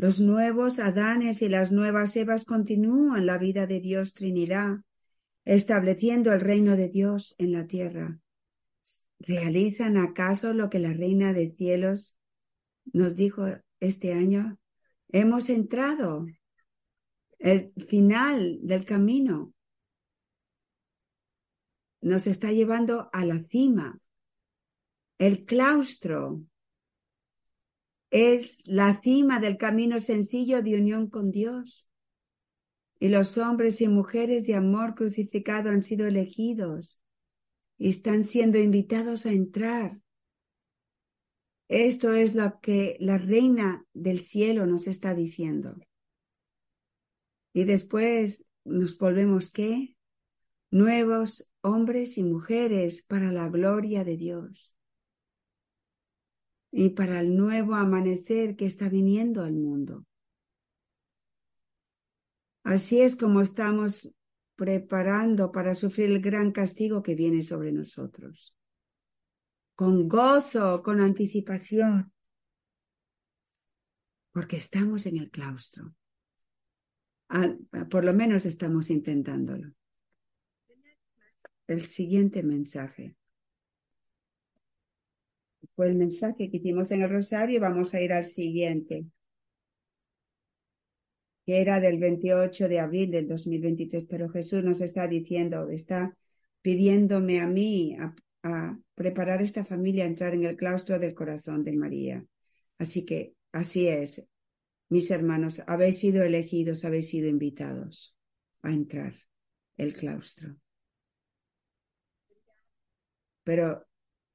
Los 0.01 0.19
nuevos 0.19 0.79
Adanes 0.79 1.43
y 1.43 1.47
las 1.47 1.71
nuevas 1.71 2.15
Evas 2.15 2.43
continúan 2.43 3.27
la 3.27 3.37
vida 3.37 3.67
de 3.67 3.79
Dios 3.79 4.15
Trinidad, 4.15 4.79
estableciendo 5.45 6.33
el 6.33 6.39
reino 6.41 6.75
de 6.75 6.89
Dios 6.89 7.35
en 7.37 7.51
la 7.51 7.67
tierra. 7.67 8.19
¿Realizan 9.19 9.97
acaso 9.97 10.55
lo 10.55 10.71
que 10.71 10.79
la 10.79 10.91
Reina 10.91 11.33
de 11.33 11.51
Cielos 11.51 12.17
nos 12.91 13.15
dijo 13.15 13.45
este 13.79 14.13
año? 14.13 14.57
Hemos 15.09 15.51
entrado 15.51 16.25
el 17.37 17.71
final 17.87 18.57
del 18.63 18.85
camino. 18.85 19.53
Nos 22.01 22.25
está 22.25 22.51
llevando 22.51 23.11
a 23.13 23.23
la 23.23 23.43
cima. 23.43 23.99
El 25.19 25.45
claustro 25.45 26.41
es 28.11 28.67
la 28.67 28.99
cima 29.01 29.39
del 29.39 29.57
camino 29.57 30.01
sencillo 30.01 30.61
de 30.61 30.75
unión 30.75 31.09
con 31.09 31.31
Dios. 31.31 31.87
Y 32.99 33.07
los 33.07 33.37
hombres 33.37 33.81
y 33.81 33.87
mujeres 33.87 34.45
de 34.45 34.55
amor 34.55 34.93
crucificado 34.93 35.69
han 35.69 35.81
sido 35.81 36.05
elegidos 36.05 37.01
y 37.77 37.89
están 37.89 38.25
siendo 38.25 38.59
invitados 38.59 39.25
a 39.25 39.31
entrar. 39.31 39.99
Esto 41.69 42.13
es 42.13 42.35
lo 42.35 42.59
que 42.59 42.97
la 42.99 43.17
reina 43.17 43.85
del 43.93 44.19
cielo 44.19 44.65
nos 44.65 44.87
está 44.87 45.15
diciendo. 45.15 45.77
Y 47.53 47.63
después 47.63 48.45
nos 48.65 48.97
volvemos 48.97 49.51
qué? 49.51 49.95
Nuevos 50.69 51.49
hombres 51.61 52.17
y 52.17 52.23
mujeres 52.23 53.03
para 53.03 53.31
la 53.31 53.49
gloria 53.49 54.03
de 54.03 54.17
Dios 54.17 54.75
y 56.71 56.89
para 56.89 57.19
el 57.19 57.35
nuevo 57.35 57.75
amanecer 57.75 58.55
que 58.55 58.65
está 58.65 58.87
viniendo 58.87 59.43
al 59.43 59.53
mundo. 59.53 60.05
Así 62.63 63.01
es 63.01 63.15
como 63.15 63.41
estamos 63.41 64.13
preparando 64.55 65.51
para 65.51 65.75
sufrir 65.75 66.11
el 66.11 66.21
gran 66.21 66.51
castigo 66.51 67.03
que 67.03 67.15
viene 67.15 67.43
sobre 67.43 67.71
nosotros. 67.71 68.55
Con 69.75 70.07
gozo, 70.07 70.81
con 70.83 71.01
anticipación, 71.01 72.13
porque 74.31 74.57
estamos 74.57 75.05
en 75.05 75.17
el 75.17 75.29
claustro. 75.29 75.93
por 77.89 78.05
lo 78.05 78.13
menos 78.13 78.45
estamos 78.45 78.89
intentándolo. 78.89 79.73
El 81.67 81.85
siguiente 81.85 82.43
mensaje 82.43 83.15
el 85.83 85.95
mensaje 85.95 86.49
que 86.49 86.57
hicimos 86.57 86.91
en 86.91 87.01
el 87.03 87.09
rosario 87.09 87.57
y 87.57 87.59
vamos 87.59 87.93
a 87.93 88.01
ir 88.01 88.13
al 88.13 88.25
siguiente, 88.25 89.05
que 91.45 91.59
era 91.61 91.79
del 91.79 91.99
28 91.99 92.67
de 92.67 92.79
abril 92.79 93.11
del 93.11 93.27
2023, 93.27 94.05
pero 94.05 94.29
Jesús 94.29 94.63
nos 94.63 94.81
está 94.81 95.07
diciendo, 95.07 95.69
está 95.69 96.15
pidiéndome 96.61 97.39
a 97.41 97.47
mí 97.47 97.95
a, 97.99 98.15
a 98.43 98.79
preparar 98.95 99.41
esta 99.41 99.65
familia 99.65 100.03
a 100.03 100.07
entrar 100.07 100.33
en 100.33 100.43
el 100.45 100.55
claustro 100.55 100.99
del 100.99 101.15
corazón 101.15 101.63
de 101.63 101.73
María. 101.73 102.25
Así 102.77 103.05
que 103.05 103.35
así 103.51 103.87
es, 103.87 104.27
mis 104.89 105.09
hermanos, 105.11 105.63
habéis 105.67 105.99
sido 105.99 106.23
elegidos, 106.23 106.85
habéis 106.85 107.09
sido 107.09 107.29
invitados 107.29 108.15
a 108.61 108.71
entrar 108.73 109.13
el 109.77 109.93
claustro. 109.93 110.57
Pero 113.43 113.87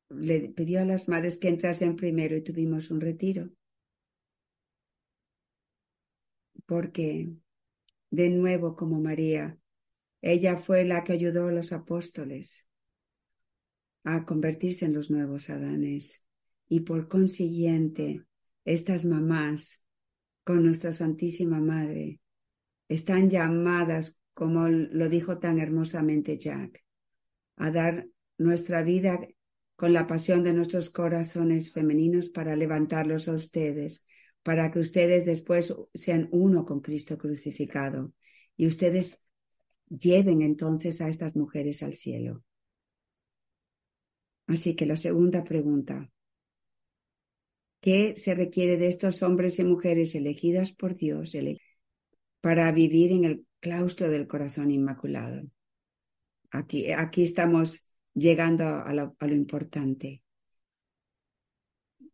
le 0.08 0.48
pidió 0.50 0.80
a 0.80 0.84
las 0.84 1.08
madres 1.08 1.38
que 1.38 1.48
entrasen 1.48 1.96
primero 1.96 2.36
y 2.36 2.42
tuvimos 2.42 2.90
un 2.90 3.00
retiro. 3.00 3.50
Porque, 6.66 7.30
de 8.10 8.28
nuevo, 8.30 8.76
como 8.76 9.00
María, 9.00 9.58
ella 10.22 10.56
fue 10.56 10.84
la 10.84 11.04
que 11.04 11.12
ayudó 11.12 11.48
a 11.48 11.52
los 11.52 11.72
apóstoles 11.72 12.68
a 14.04 14.24
convertirse 14.24 14.84
en 14.84 14.94
los 14.94 15.10
nuevos 15.10 15.50
Adanes. 15.50 16.24
Y 16.68 16.80
por 16.80 17.08
consiguiente, 17.08 18.24
estas 18.64 19.04
mamás, 19.04 19.80
con 20.44 20.64
nuestra 20.64 20.92
Santísima 20.92 21.60
Madre, 21.60 22.20
están 22.88 23.30
llamadas, 23.30 24.16
como 24.34 24.68
lo 24.68 25.08
dijo 25.08 25.38
tan 25.38 25.58
hermosamente 25.58 26.38
Jack, 26.38 26.84
a 27.56 27.70
dar 27.70 28.08
nuestra 28.38 28.82
vida 28.82 29.20
con 29.76 29.92
la 29.92 30.06
pasión 30.06 30.42
de 30.42 30.54
nuestros 30.54 30.90
corazones 30.90 31.72
femeninos 31.72 32.30
para 32.30 32.56
levantarlos 32.56 33.28
a 33.28 33.34
ustedes, 33.34 34.06
para 34.42 34.70
que 34.70 34.80
ustedes 34.80 35.26
después 35.26 35.74
sean 35.92 36.28
uno 36.32 36.64
con 36.64 36.80
Cristo 36.80 37.18
crucificado 37.18 38.12
y 38.56 38.66
ustedes 38.66 39.18
lleven 39.88 40.40
entonces 40.42 41.00
a 41.00 41.08
estas 41.08 41.36
mujeres 41.36 41.82
al 41.82 41.92
cielo. 41.92 42.42
Así 44.46 44.74
que 44.76 44.86
la 44.86 44.96
segunda 44.96 45.44
pregunta, 45.44 46.10
¿qué 47.80 48.14
se 48.16 48.34
requiere 48.34 48.76
de 48.76 48.88
estos 48.88 49.22
hombres 49.22 49.58
y 49.58 49.64
mujeres 49.64 50.14
elegidas 50.14 50.72
por 50.72 50.96
Dios 50.96 51.36
para 52.40 52.70
vivir 52.72 53.12
en 53.12 53.24
el 53.24 53.46
claustro 53.60 54.08
del 54.08 54.26
corazón 54.26 54.70
inmaculado? 54.70 55.42
Aquí, 56.50 56.92
aquí 56.92 57.24
estamos 57.24 57.85
llegando 58.16 58.64
a 58.64 58.92
lo, 58.94 59.14
importante. 59.28 60.22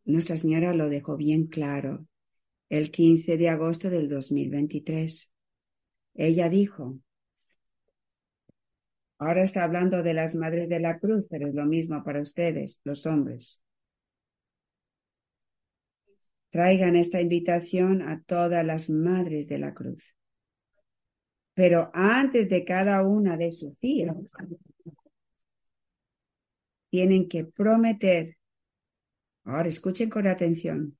Nuestra 0.05 0.37
Señora 0.37 0.73
lo 0.73 0.89
dejó 0.89 1.15
bien 1.15 1.47
claro 1.47 2.05
el 2.69 2.91
15 2.91 3.37
de 3.37 3.49
agosto 3.49 3.89
del 3.89 4.09
2023. 4.09 5.31
Ella 6.15 6.49
dijo, 6.49 6.99
ahora 9.17 9.43
está 9.43 9.63
hablando 9.63 10.03
de 10.03 10.13
las 10.13 10.35
madres 10.35 10.67
de 10.67 10.81
la 10.81 10.99
cruz, 10.99 11.25
pero 11.29 11.47
es 11.47 11.55
lo 11.55 11.65
mismo 11.65 12.03
para 12.03 12.21
ustedes, 12.21 12.81
los 12.83 13.05
hombres. 13.05 13.61
Traigan 16.49 16.95
esta 16.95 17.21
invitación 17.21 18.01
a 18.01 18.21
todas 18.21 18.63
las 18.65 18.89
madres 18.89 19.47
de 19.47 19.57
la 19.57 19.73
cruz. 19.73 20.15
Pero 21.55 21.89
antes 21.93 22.49
de 22.49 22.65
cada 22.65 23.07
una 23.07 23.37
de 23.37 23.51
sus 23.51 23.73
hijas, 23.81 24.17
tienen 26.93 27.27
que 27.27 27.43
prometer, 27.43 28.37
ahora 29.45 29.67
escuchen 29.67 30.11
con 30.11 30.27
atención, 30.27 30.95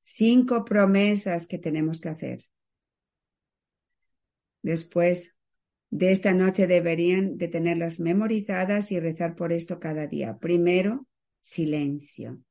cinco 0.00 0.64
promesas 0.64 1.46
que 1.46 1.56
tenemos 1.56 2.00
que 2.00 2.08
hacer. 2.08 2.40
Después 4.60 5.36
de 5.90 6.10
esta 6.10 6.34
noche 6.34 6.66
deberían 6.66 7.38
de 7.38 7.46
tenerlas 7.46 8.00
memorizadas 8.00 8.90
y 8.90 8.98
rezar 8.98 9.36
por 9.36 9.52
esto 9.52 9.78
cada 9.78 10.08
día. 10.08 10.36
Primero, 10.38 11.06
silencio. 11.38 12.42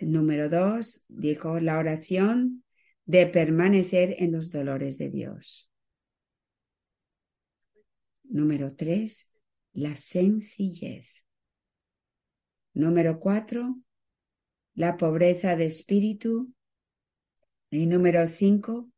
Número 0.00 0.48
dos, 0.48 1.04
dijo 1.06 1.60
la 1.60 1.78
oración 1.78 2.64
de 3.04 3.28
permanecer 3.28 4.16
en 4.18 4.32
los 4.32 4.50
dolores 4.50 4.98
de 4.98 5.10
Dios. 5.10 5.70
Número 8.24 8.74
tres, 8.74 9.30
la 9.78 9.96
sencillez. 9.96 11.24
Número 12.74 13.20
cuatro, 13.20 13.78
la 14.74 14.96
pobreza 14.96 15.56
de 15.56 15.66
espíritu. 15.66 16.52
Y 17.70 17.86
número 17.86 18.26
cinco, 18.26 18.90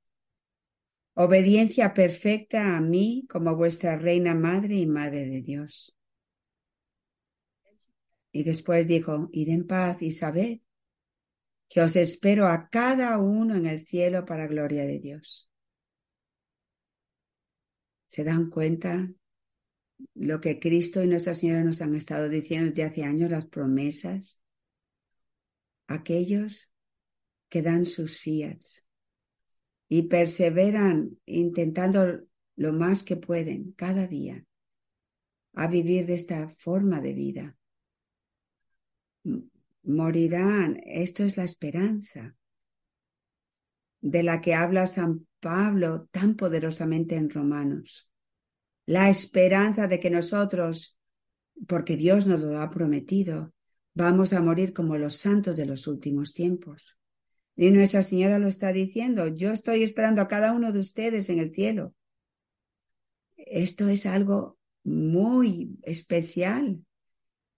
obediencia 1.15 1.93
perfecta 1.93 2.77
a 2.77 2.81
mí 2.81 3.27
como 3.29 3.57
vuestra 3.57 3.99
reina 3.99 4.35
madre 4.35 4.77
y 4.77 4.87
madre 4.87 5.27
de 5.27 5.43
Dios. 5.43 5.97
Y 8.33 8.45
después 8.45 8.87
dijo, 8.87 9.29
id 9.33 9.49
en 9.49 9.67
paz 9.67 10.03
y 10.03 10.13
sabed 10.13 10.61
que 11.69 11.81
os 11.83 11.97
espero 11.97 12.47
a 12.47 12.69
cada 12.69 13.19
uno 13.19 13.57
en 13.57 13.67
el 13.67 13.85
cielo 13.85 14.25
para 14.25 14.47
gloria 14.47 14.85
de 14.85 15.01
Dios. 15.01 15.51
¿Se 18.07 18.25
dan 18.25 18.51
cuenta 18.51 19.11
lo 20.15 20.41
que 20.41 20.59
Cristo 20.59 21.03
y 21.03 21.07
Nuestra 21.07 21.35
Señora 21.35 21.65
nos 21.65 21.83
han 21.83 21.95
estado 21.95 22.29
diciendo 22.29 22.71
desde 22.71 22.85
hace 22.85 23.05
años, 23.05 23.31
las 23.31 23.47
promesas? 23.47 24.43
Aquellos 25.87 26.73
que 27.49 27.63
dan 27.63 27.85
sus 27.85 28.19
fiats 28.19 28.87
y 29.89 30.03
perseveran 30.03 31.19
intentando 31.27 32.21
lo 32.57 32.73
más 32.73 33.03
que 33.03 33.17
pueden 33.17 33.73
cada 33.73 34.07
día 34.07 34.45
a 35.55 35.67
vivir 35.67 36.07
de 36.07 36.15
esta 36.15 36.49
forma 36.59 37.01
de 37.01 37.13
vida 37.15 37.57
morirán. 39.83 40.81
Esto 40.85 41.25
es 41.25 41.37
la 41.37 41.45
esperanza 41.45 42.37
de 44.01 44.23
la 44.23 44.41
que 44.41 44.55
habla 44.55 44.87
San 44.87 45.27
Pablo 45.41 46.09
tan 46.11 46.37
poderosamente 46.37 47.17
en 47.17 47.31
Romanos. 47.31 48.10
La 48.91 49.09
esperanza 49.09 49.87
de 49.87 50.01
que 50.01 50.11
nosotros, 50.11 50.99
porque 51.69 51.97
Dios 51.97 52.27
nos 52.27 52.41
lo 52.41 52.61
ha 52.61 52.71
prometido, 52.71 53.53
vamos 53.95 54.33
a 54.33 54.41
morir 54.41 54.73
como 54.73 54.97
los 54.99 55.17
santos 55.17 55.57
de 55.57 55.67
los 55.67 55.87
últimos 55.87 56.35
tiempos. 56.35 56.99
Y 57.55 57.71
Nuestra 57.71 58.03
Señora 58.03 58.39
lo 58.39 58.49
está 58.49 58.73
diciendo, 58.73 59.29
yo 59.29 59.53
estoy 59.53 59.83
esperando 59.83 60.23
a 60.23 60.29
cada 60.29 60.53
uno 60.53 60.73
de 60.73 60.81
ustedes 60.81 61.29
en 61.29 61.39
el 61.39 61.55
cielo. 61.55 61.95
Esto 63.37 63.89
es 63.89 64.07
algo 64.07 64.59
muy 64.83 65.79
especial. 65.83 66.85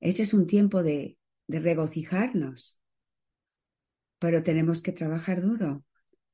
Este 0.01 0.23
es 0.23 0.35
un 0.35 0.47
tiempo 0.47 0.83
de 0.83 1.17
de 1.53 1.61
regocijarnos. 1.61 2.81
Pero 4.19 4.43
tenemos 4.43 4.83
que 4.83 4.93
trabajar 4.93 5.43
duro. 5.43 5.85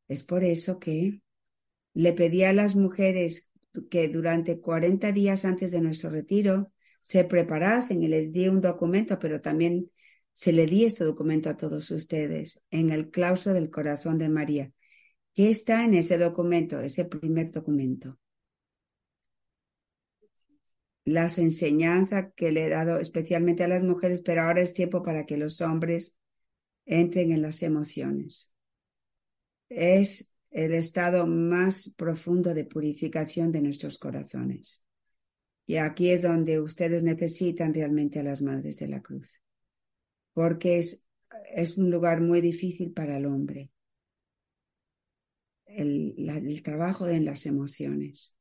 Es 0.06 0.22
por 0.22 0.44
eso 0.44 0.78
que 0.78 1.22
le 1.92 2.12
pedí 2.12 2.44
a 2.44 2.52
las 2.52 2.76
mujeres 2.76 3.47
que 3.91 4.09
durante 4.09 4.61
40 4.61 5.12
días 5.12 5.45
antes 5.45 5.71
de 5.71 5.81
nuestro 5.81 6.11
retiro 6.11 6.73
se 7.01 7.25
preparasen 7.25 8.03
y 8.03 8.09
les 8.09 8.33
di 8.33 8.49
un 8.49 8.61
documento, 8.61 9.19
pero 9.19 9.41
también 9.41 9.91
se 10.35 10.53
le 10.53 10.67
di 10.67 10.85
este 10.85 11.05
documento 11.05 11.51
a 11.51 11.57
todos 11.57 11.91
ustedes 11.91 12.62
en 12.71 12.91
el 12.91 13.11
claustro 13.11 13.53
del 13.53 13.71
corazón 13.71 14.19
de 14.19 14.29
María. 14.29 14.73
¿Qué 15.35 15.51
está 15.51 15.85
en 15.85 15.95
ese 15.95 16.19
documento, 16.19 16.81
ese 16.81 17.05
primer 17.05 17.51
documento? 17.51 18.19
las 21.09 21.38
enseñanzas 21.38 22.33
que 22.37 22.53
le 22.53 22.67
he 22.67 22.69
dado 22.69 22.99
especialmente 22.99 23.64
a 23.64 23.69
las 23.69 23.83
mujeres, 23.83 24.21
pero 24.21 24.43
ahora 24.43 24.61
es 24.61 24.75
tiempo 24.75 25.03
para 25.03 25.25
que 25.25 25.38
los 25.38 25.61
hombres 25.61 26.17
entren 26.85 27.33
en 27.33 27.43
las 27.43 27.62
emociones. 27.62 28.53
Es 29.69 30.31
el 30.50 30.72
estado 30.72 31.26
más 31.26 31.92
profundo 31.96 32.54
de 32.54 32.64
purificación 32.64 33.52
de 33.52 33.62
nuestros 33.62 33.98
corazones. 33.98 34.82
Y 35.66 35.76
aquí 35.76 36.11
es 36.11 36.22
donde 36.22 36.61
ustedes 36.61 37.02
necesitan 37.02 37.74
realmente 37.74 38.18
a 38.18 38.22
las 38.22 38.40
madres 38.40 38.78
de 38.78 38.88
la 38.88 39.02
cruz, 39.02 39.42
porque 40.32 40.78
es, 40.78 41.04
es 41.54 41.76
un 41.76 41.90
lugar 41.90 42.22
muy 42.22 42.40
difícil 42.40 42.92
para 42.92 43.18
el 43.18 43.26
hombre. 43.26 43.70
El, 45.66 46.62
trabajo 46.64 47.06
en 47.06 47.26
las 47.26 47.44
emociones. 47.44 48.34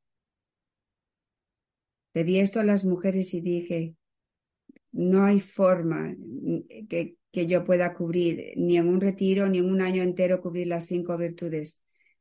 Le 2.14 2.24
di 2.24 2.38
esto 2.38 2.60
a 2.60 2.64
las 2.64 2.86
mujeres 2.86 3.34
y 3.34 3.42
dije, 3.42 3.94
no 4.92 5.24
hay 5.24 5.40
forma 5.40 6.16
que, 6.88 7.18
que 7.30 7.46
yo 7.46 7.64
pueda 7.64 7.92
cubrir, 7.92 8.54
ni 8.56 8.78
en 8.78 8.88
un 8.88 9.02
retiro, 9.02 9.48
ni 9.48 9.58
en 9.58 9.70
un 9.70 9.82
año 9.82 10.02
entero 10.02 10.40
cubrir 10.40 10.66
las 10.66 10.86
cinco 10.86 11.16
virtudes. 11.18 11.78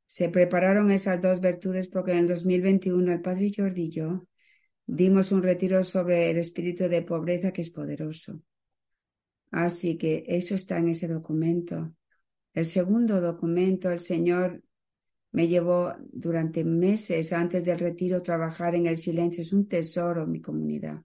Se 0.07 0.29
prepararon 0.29 0.89
esas 0.89 1.21
dos 1.21 1.41
virtudes 1.41 1.87
porque 1.89 2.13
en 2.13 2.19
el 2.19 2.27
2021 2.27 3.11
el 3.11 3.21
padre 3.21 3.51
Jordi 3.55 3.83
y 3.83 3.91
yo 3.91 4.27
dimos 4.85 5.33
un 5.33 5.43
retiro 5.43 5.83
sobre 5.83 6.31
el 6.31 6.37
espíritu 6.37 6.87
de 6.87 7.01
pobreza 7.01 7.51
que 7.51 7.61
es 7.61 7.69
poderoso. 7.69 8.41
Así 9.51 9.97
que 9.97 10.23
eso 10.27 10.55
está 10.55 10.79
en 10.79 10.87
ese 10.89 11.07
documento. 11.07 11.93
El 12.53 12.65
segundo 12.65 13.21
documento, 13.21 13.91
el 13.91 13.99
Señor 13.99 14.63
me 15.31 15.47
llevó 15.47 15.93
durante 15.99 16.63
meses 16.63 17.33
antes 17.33 17.65
del 17.65 17.79
retiro 17.79 18.23
trabajar 18.23 18.75
en 18.75 18.87
el 18.87 18.97
silencio. 18.97 19.41
Es 19.41 19.53
un 19.53 19.67
tesoro 19.67 20.25
mi 20.25 20.41
comunidad. 20.41 21.03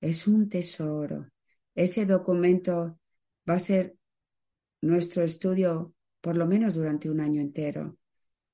Es 0.00 0.28
un 0.28 0.48
tesoro. 0.48 1.28
Ese 1.74 2.06
documento 2.06 2.98
va 3.48 3.54
a 3.54 3.58
ser 3.58 3.96
nuestro 4.80 5.24
estudio 5.24 5.94
por 6.20 6.36
lo 6.36 6.46
menos 6.46 6.74
durante 6.74 7.10
un 7.10 7.20
año 7.20 7.40
entero. 7.40 7.98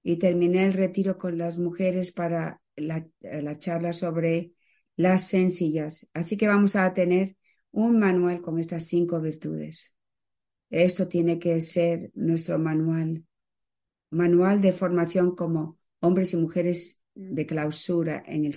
Y 0.03 0.17
terminé 0.17 0.65
el 0.67 0.75
retiro 0.75 1.17
con 1.17 1.39
las 1.39 1.59
mujeres 1.59 2.13
para 2.13 2.61
la, 2.77 3.07
la 3.21 3.59
charla 3.59 3.93
sobre 3.93 4.53
las 4.97 5.29
sencillas. 5.29 6.09
Así 6.13 6.37
que 6.37 6.47
vamos 6.47 6.77
a 6.77 6.93
tener 6.93 7.37
un 7.71 7.99
manual 7.99 8.41
con 8.41 8.59
estas 8.59 8.85
cinco 8.85 9.21
virtudes. 9.21 9.95
Esto 10.71 11.09
tiene 11.09 11.39
que 11.39 11.61
ser 11.61 12.11
nuestro 12.15 12.59
manual 12.59 13.25
manual 14.15 14.61
de 14.61 14.73
formación 14.73 15.35
como 15.35 15.79
hombres 16.01 16.33
y 16.33 16.37
mujeres 16.37 17.01
de 17.15 17.47
clausura 17.47 18.23
en 18.27 18.45
el, 18.45 18.55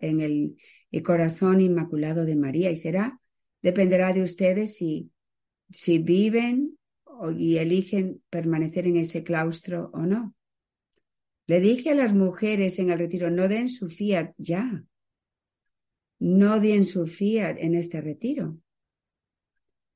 en 0.00 0.20
el, 0.20 1.02
corazón 1.02 1.60
inmaculado 1.60 2.24
de 2.24 2.36
María 2.36 2.70
y 2.70 2.76
será, 2.76 3.20
dependerá 3.62 4.12
de 4.12 4.22
ustedes 4.22 4.76
si, 4.76 5.10
si 5.70 5.98
viven 5.98 6.77
y 7.36 7.58
eligen 7.58 8.22
permanecer 8.30 8.86
en 8.86 8.96
ese 8.96 9.24
claustro 9.24 9.90
o 9.92 10.06
no. 10.06 10.34
Le 11.46 11.60
dije 11.60 11.90
a 11.90 11.94
las 11.94 12.12
mujeres 12.12 12.78
en 12.78 12.90
el 12.90 12.98
retiro, 12.98 13.30
no 13.30 13.48
den 13.48 13.68
su 13.68 13.88
fiat 13.88 14.34
ya. 14.36 14.84
No 16.18 16.60
den 16.60 16.84
su 16.84 17.06
fiat 17.06 17.56
en 17.58 17.74
este 17.74 18.00
retiro. 18.00 18.58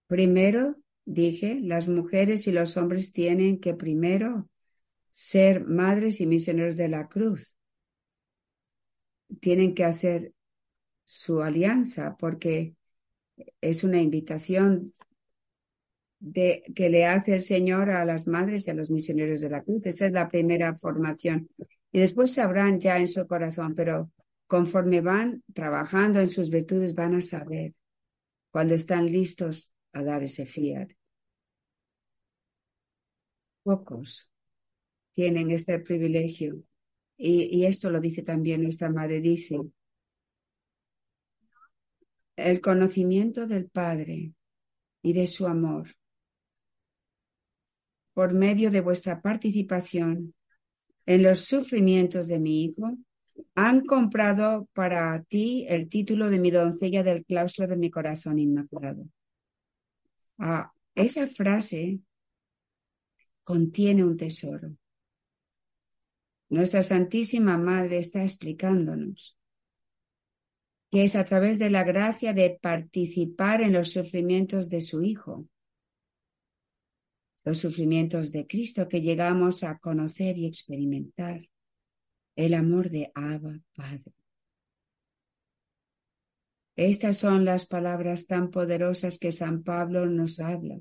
Primero, 0.06 0.76
dije, 1.04 1.60
las 1.60 1.88
mujeres 1.88 2.46
y 2.46 2.52
los 2.52 2.76
hombres 2.76 3.12
tienen 3.12 3.60
que 3.60 3.74
primero 3.74 4.48
ser 5.10 5.64
madres 5.66 6.20
y 6.20 6.26
misioneros 6.26 6.76
de 6.76 6.88
la 6.88 7.08
cruz. 7.08 7.58
Tienen 9.40 9.74
que 9.74 9.84
hacer 9.84 10.32
su 11.04 11.42
alianza 11.42 12.16
porque 12.18 12.74
es 13.60 13.84
una 13.84 14.00
invitación 14.00 14.94
de, 16.22 16.62
que 16.76 16.88
le 16.88 17.04
hace 17.04 17.34
el 17.34 17.42
Señor 17.42 17.90
a 17.90 18.04
las 18.04 18.28
madres 18.28 18.66
y 18.66 18.70
a 18.70 18.74
los 18.74 18.90
misioneros 18.90 19.40
de 19.40 19.50
la 19.50 19.62
cruz. 19.62 19.84
Esa 19.86 20.06
es 20.06 20.12
la 20.12 20.28
primera 20.28 20.74
formación. 20.74 21.50
Y 21.90 21.98
después 21.98 22.32
sabrán 22.32 22.78
ya 22.78 22.98
en 22.98 23.08
su 23.08 23.26
corazón, 23.26 23.74
pero 23.74 24.10
conforme 24.46 25.00
van 25.00 25.42
trabajando 25.52 26.20
en 26.20 26.28
sus 26.28 26.48
virtudes, 26.48 26.94
van 26.94 27.16
a 27.16 27.22
saber 27.22 27.74
cuando 28.50 28.74
están 28.74 29.06
listos 29.06 29.72
a 29.92 30.02
dar 30.02 30.22
ese 30.22 30.46
fiat. 30.46 30.90
Pocos 33.64 34.30
tienen 35.12 35.50
este 35.50 35.78
privilegio. 35.80 36.62
Y, 37.16 37.66
esto 37.66 37.90
lo 37.90 38.00
dice 38.00 38.22
también 38.22 38.62
nuestra 38.62 38.90
madre, 38.90 39.20
dice, 39.20 39.60
el 42.34 42.60
conocimiento 42.60 43.46
del 43.46 43.68
Padre 43.68 44.32
y 45.02 45.12
de 45.12 45.28
su 45.28 45.46
amor 45.46 45.94
por 48.14 48.32
medio 48.34 48.70
de 48.70 48.80
vuestra 48.80 49.20
participación 49.20 50.34
en 51.06 51.22
los 51.22 51.40
sufrimientos 51.40 52.28
de 52.28 52.38
mi 52.38 52.64
hijo, 52.64 52.96
han 53.54 53.84
comprado 53.84 54.68
para 54.72 55.22
ti 55.24 55.66
el 55.68 55.88
título 55.88 56.30
de 56.30 56.38
mi 56.38 56.50
doncella 56.50 57.02
del 57.02 57.24
claustro 57.24 57.66
de 57.66 57.76
mi 57.76 57.90
corazón 57.90 58.38
inmaculado. 58.38 59.08
Ah, 60.38 60.72
esa 60.94 61.26
frase 61.26 62.00
contiene 63.44 64.04
un 64.04 64.16
tesoro. 64.16 64.76
Nuestra 66.50 66.82
Santísima 66.82 67.56
Madre 67.56 67.98
está 67.98 68.22
explicándonos 68.22 69.38
que 70.92 71.04
es 71.04 71.16
a 71.16 71.24
través 71.24 71.58
de 71.58 71.70
la 71.70 71.84
gracia 71.84 72.34
de 72.34 72.58
participar 72.60 73.62
en 73.62 73.72
los 73.72 73.92
sufrimientos 73.92 74.68
de 74.68 74.82
su 74.82 75.02
Hijo, 75.02 75.48
los 77.44 77.58
sufrimientos 77.58 78.32
de 78.32 78.46
Cristo, 78.46 78.88
que 78.88 79.00
llegamos 79.00 79.64
a 79.64 79.78
conocer 79.78 80.38
y 80.38 80.46
experimentar 80.46 81.42
el 82.36 82.54
amor 82.54 82.90
de 82.90 83.10
Abba 83.14 83.60
Padre. 83.74 84.14
Estas 86.76 87.18
son 87.18 87.44
las 87.44 87.66
palabras 87.66 88.26
tan 88.26 88.50
poderosas 88.50 89.18
que 89.18 89.32
San 89.32 89.62
Pablo 89.62 90.06
nos 90.06 90.40
habla. 90.40 90.78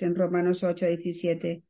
En 0.00 0.14
Romanos 0.14 0.64
8, 0.64 0.86
17. 0.86 1.62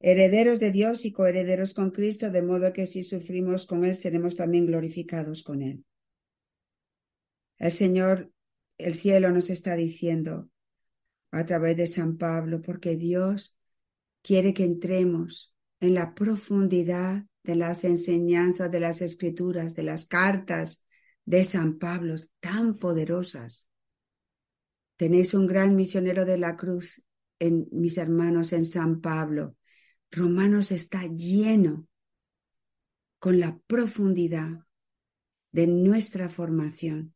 Herederos 0.00 0.60
de 0.60 0.70
Dios 0.70 1.04
y 1.04 1.12
coherederos 1.12 1.72
con 1.72 1.90
Cristo, 1.90 2.30
de 2.30 2.42
modo 2.42 2.72
que 2.72 2.86
si 2.86 3.04
sufrimos 3.04 3.66
con 3.66 3.84
Él, 3.84 3.94
seremos 3.94 4.36
también 4.36 4.66
glorificados 4.66 5.42
con 5.42 5.62
Él. 5.62 5.84
El 7.58 7.72
Señor, 7.72 8.32
el 8.76 8.94
cielo 8.94 9.30
nos 9.30 9.48
está 9.50 9.76
diciendo 9.76 10.50
a 11.34 11.44
través 11.44 11.76
de 11.76 11.88
San 11.88 12.16
Pablo, 12.16 12.62
porque 12.62 12.96
Dios 12.96 13.58
quiere 14.22 14.54
que 14.54 14.64
entremos 14.64 15.52
en 15.80 15.94
la 15.94 16.14
profundidad 16.14 17.24
de 17.42 17.56
las 17.56 17.82
enseñanzas 17.82 18.70
de 18.70 18.78
las 18.78 19.02
escrituras, 19.02 19.74
de 19.74 19.82
las 19.82 20.06
cartas 20.06 20.84
de 21.24 21.44
San 21.44 21.78
Pablo, 21.78 22.14
tan 22.38 22.76
poderosas. 22.76 23.68
Tenéis 24.96 25.34
un 25.34 25.48
gran 25.48 25.74
misionero 25.74 26.24
de 26.24 26.38
la 26.38 26.56
cruz 26.56 27.02
en 27.40 27.66
mis 27.72 27.98
hermanos 27.98 28.52
en 28.52 28.64
San 28.64 29.00
Pablo. 29.00 29.56
Romanos 30.12 30.70
está 30.70 31.04
lleno 31.08 31.88
con 33.18 33.40
la 33.40 33.58
profundidad 33.66 34.64
de 35.50 35.66
nuestra 35.66 36.30
formación, 36.30 37.12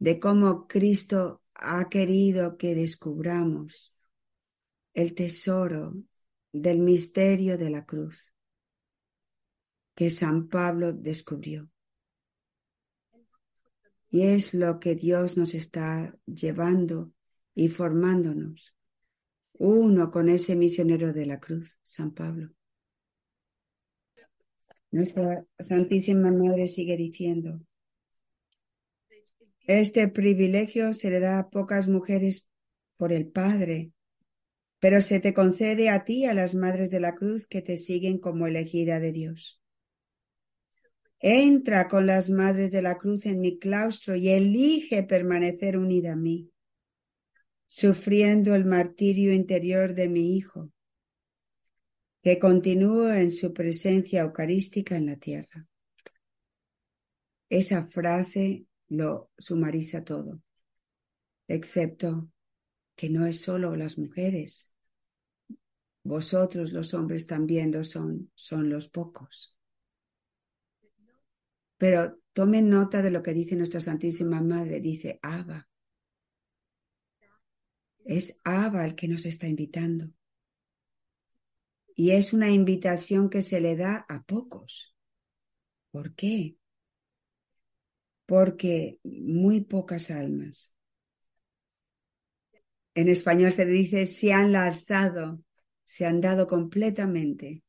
de 0.00 0.18
cómo 0.18 0.66
Cristo 0.66 1.42
ha 1.58 1.88
querido 1.88 2.56
que 2.56 2.74
descubramos 2.74 3.92
el 4.94 5.14
tesoro 5.14 5.94
del 6.52 6.78
misterio 6.78 7.58
de 7.58 7.70
la 7.70 7.84
cruz 7.84 8.32
que 9.94 10.10
San 10.10 10.48
Pablo 10.48 10.92
descubrió. 10.92 11.68
Y 14.10 14.22
es 14.22 14.54
lo 14.54 14.78
que 14.78 14.94
Dios 14.94 15.36
nos 15.36 15.54
está 15.54 16.16
llevando 16.24 17.12
y 17.54 17.68
formándonos. 17.68 18.74
Uno 19.54 20.10
con 20.10 20.28
ese 20.28 20.54
misionero 20.54 21.12
de 21.12 21.26
la 21.26 21.40
cruz, 21.40 21.78
San 21.82 22.14
Pablo. 22.14 22.52
Nuestra 24.90 25.44
Santísima 25.58 26.30
Madre 26.30 26.68
sigue 26.68 26.96
diciendo, 26.96 27.60
este 29.68 30.08
privilegio 30.08 30.94
se 30.94 31.10
le 31.10 31.20
da 31.20 31.38
a 31.38 31.50
pocas 31.50 31.88
mujeres 31.88 32.48
por 32.96 33.12
el 33.12 33.28
Padre, 33.28 33.92
pero 34.80 35.02
se 35.02 35.20
te 35.20 35.34
concede 35.34 35.90
a 35.90 36.06
ti, 36.06 36.24
a 36.24 36.32
las 36.32 36.54
Madres 36.54 36.90
de 36.90 37.00
la 37.00 37.14
Cruz, 37.14 37.46
que 37.46 37.60
te 37.60 37.76
siguen 37.76 38.18
como 38.18 38.46
elegida 38.46 38.98
de 38.98 39.12
Dios. 39.12 39.60
Entra 41.20 41.88
con 41.88 42.06
las 42.06 42.30
madres 42.30 42.70
de 42.70 42.80
la 42.80 42.96
cruz 42.96 43.26
en 43.26 43.40
mi 43.40 43.58
claustro 43.58 44.14
y 44.14 44.28
elige 44.28 45.02
permanecer 45.02 45.76
unida 45.76 46.12
a 46.12 46.16
mí, 46.16 46.48
sufriendo 47.66 48.54
el 48.54 48.64
martirio 48.64 49.34
interior 49.34 49.94
de 49.94 50.08
mi 50.08 50.36
Hijo, 50.36 50.70
que 52.22 52.38
continúa 52.38 53.20
en 53.20 53.32
su 53.32 53.52
presencia 53.52 54.22
eucarística 54.22 54.96
en 54.96 55.06
la 55.06 55.16
tierra. 55.16 55.66
Esa 57.50 57.84
frase 57.84 58.67
lo 58.88 59.30
sumariza 59.38 60.04
todo, 60.04 60.40
excepto 61.46 62.30
que 62.94 63.10
no 63.10 63.26
es 63.26 63.40
solo 63.40 63.76
las 63.76 63.96
mujeres. 63.96 64.74
Vosotros 66.02 66.72
los 66.72 66.94
hombres 66.94 67.26
también 67.26 67.70
lo 67.70 67.84
son, 67.84 68.30
son 68.34 68.70
los 68.70 68.88
pocos. 68.88 69.56
Pero 71.76 72.18
tomen 72.32 72.68
nota 72.68 73.02
de 73.02 73.10
lo 73.10 73.22
que 73.22 73.32
dice 73.32 73.54
nuestra 73.56 73.80
Santísima 73.80 74.42
Madre. 74.42 74.80
Dice, 74.80 75.18
Abba. 75.22 75.68
Es 78.04 78.40
Abba 78.42 78.84
el 78.84 78.94
que 78.96 79.06
nos 79.06 79.24
está 79.26 79.46
invitando. 79.46 80.10
Y 81.94 82.10
es 82.10 82.32
una 82.32 82.50
invitación 82.50 83.30
que 83.30 83.42
se 83.42 83.60
le 83.60 83.76
da 83.76 84.04
a 84.08 84.22
pocos. 84.24 84.94
¿Por 85.90 86.14
qué? 86.14 86.57
Porque 88.28 89.00
muy 89.04 89.62
pocas 89.62 90.10
almas. 90.10 90.70
En 92.94 93.08
español 93.08 93.52
se 93.52 93.64
dice 93.64 94.04
se 94.04 94.34
han 94.34 94.52
lanzado, 94.52 95.40
se 95.84 96.04
han 96.04 96.20
dado 96.20 96.46
completamente 96.46 97.64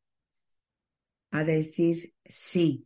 a 1.31 1.45
decir 1.45 2.13
sí 2.25 2.85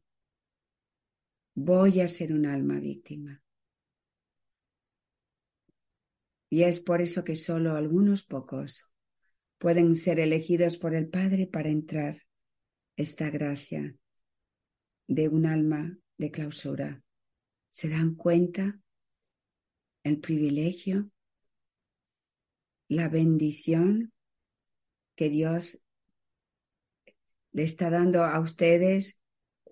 voy 1.55 2.01
a 2.01 2.07
ser 2.07 2.31
un 2.31 2.45
alma 2.45 2.79
víctima. 2.79 3.41
Y 6.51 6.61
es 6.61 6.79
por 6.79 7.01
eso 7.01 7.23
que 7.23 7.35
solo 7.35 7.75
algunos 7.75 8.21
pocos 8.21 8.87
pueden 9.57 9.95
ser 9.95 10.19
elegidos 10.19 10.77
por 10.77 10.93
el 10.93 11.09
Padre 11.09 11.47
para 11.47 11.69
entrar 11.69 12.17
esta 12.95 13.31
gracia 13.31 13.95
de 15.07 15.27
un 15.27 15.47
alma 15.47 15.97
de 16.19 16.29
clausura. 16.29 17.03
¿Se 17.73 17.89
dan 17.89 18.13
cuenta 18.13 18.79
el 20.03 20.19
privilegio, 20.19 21.09
la 22.87 23.09
bendición 23.09 24.13
que 25.15 25.29
Dios 25.31 25.81
le 27.51 27.63
está 27.63 27.89
dando 27.89 28.25
a 28.25 28.39
ustedes 28.39 29.19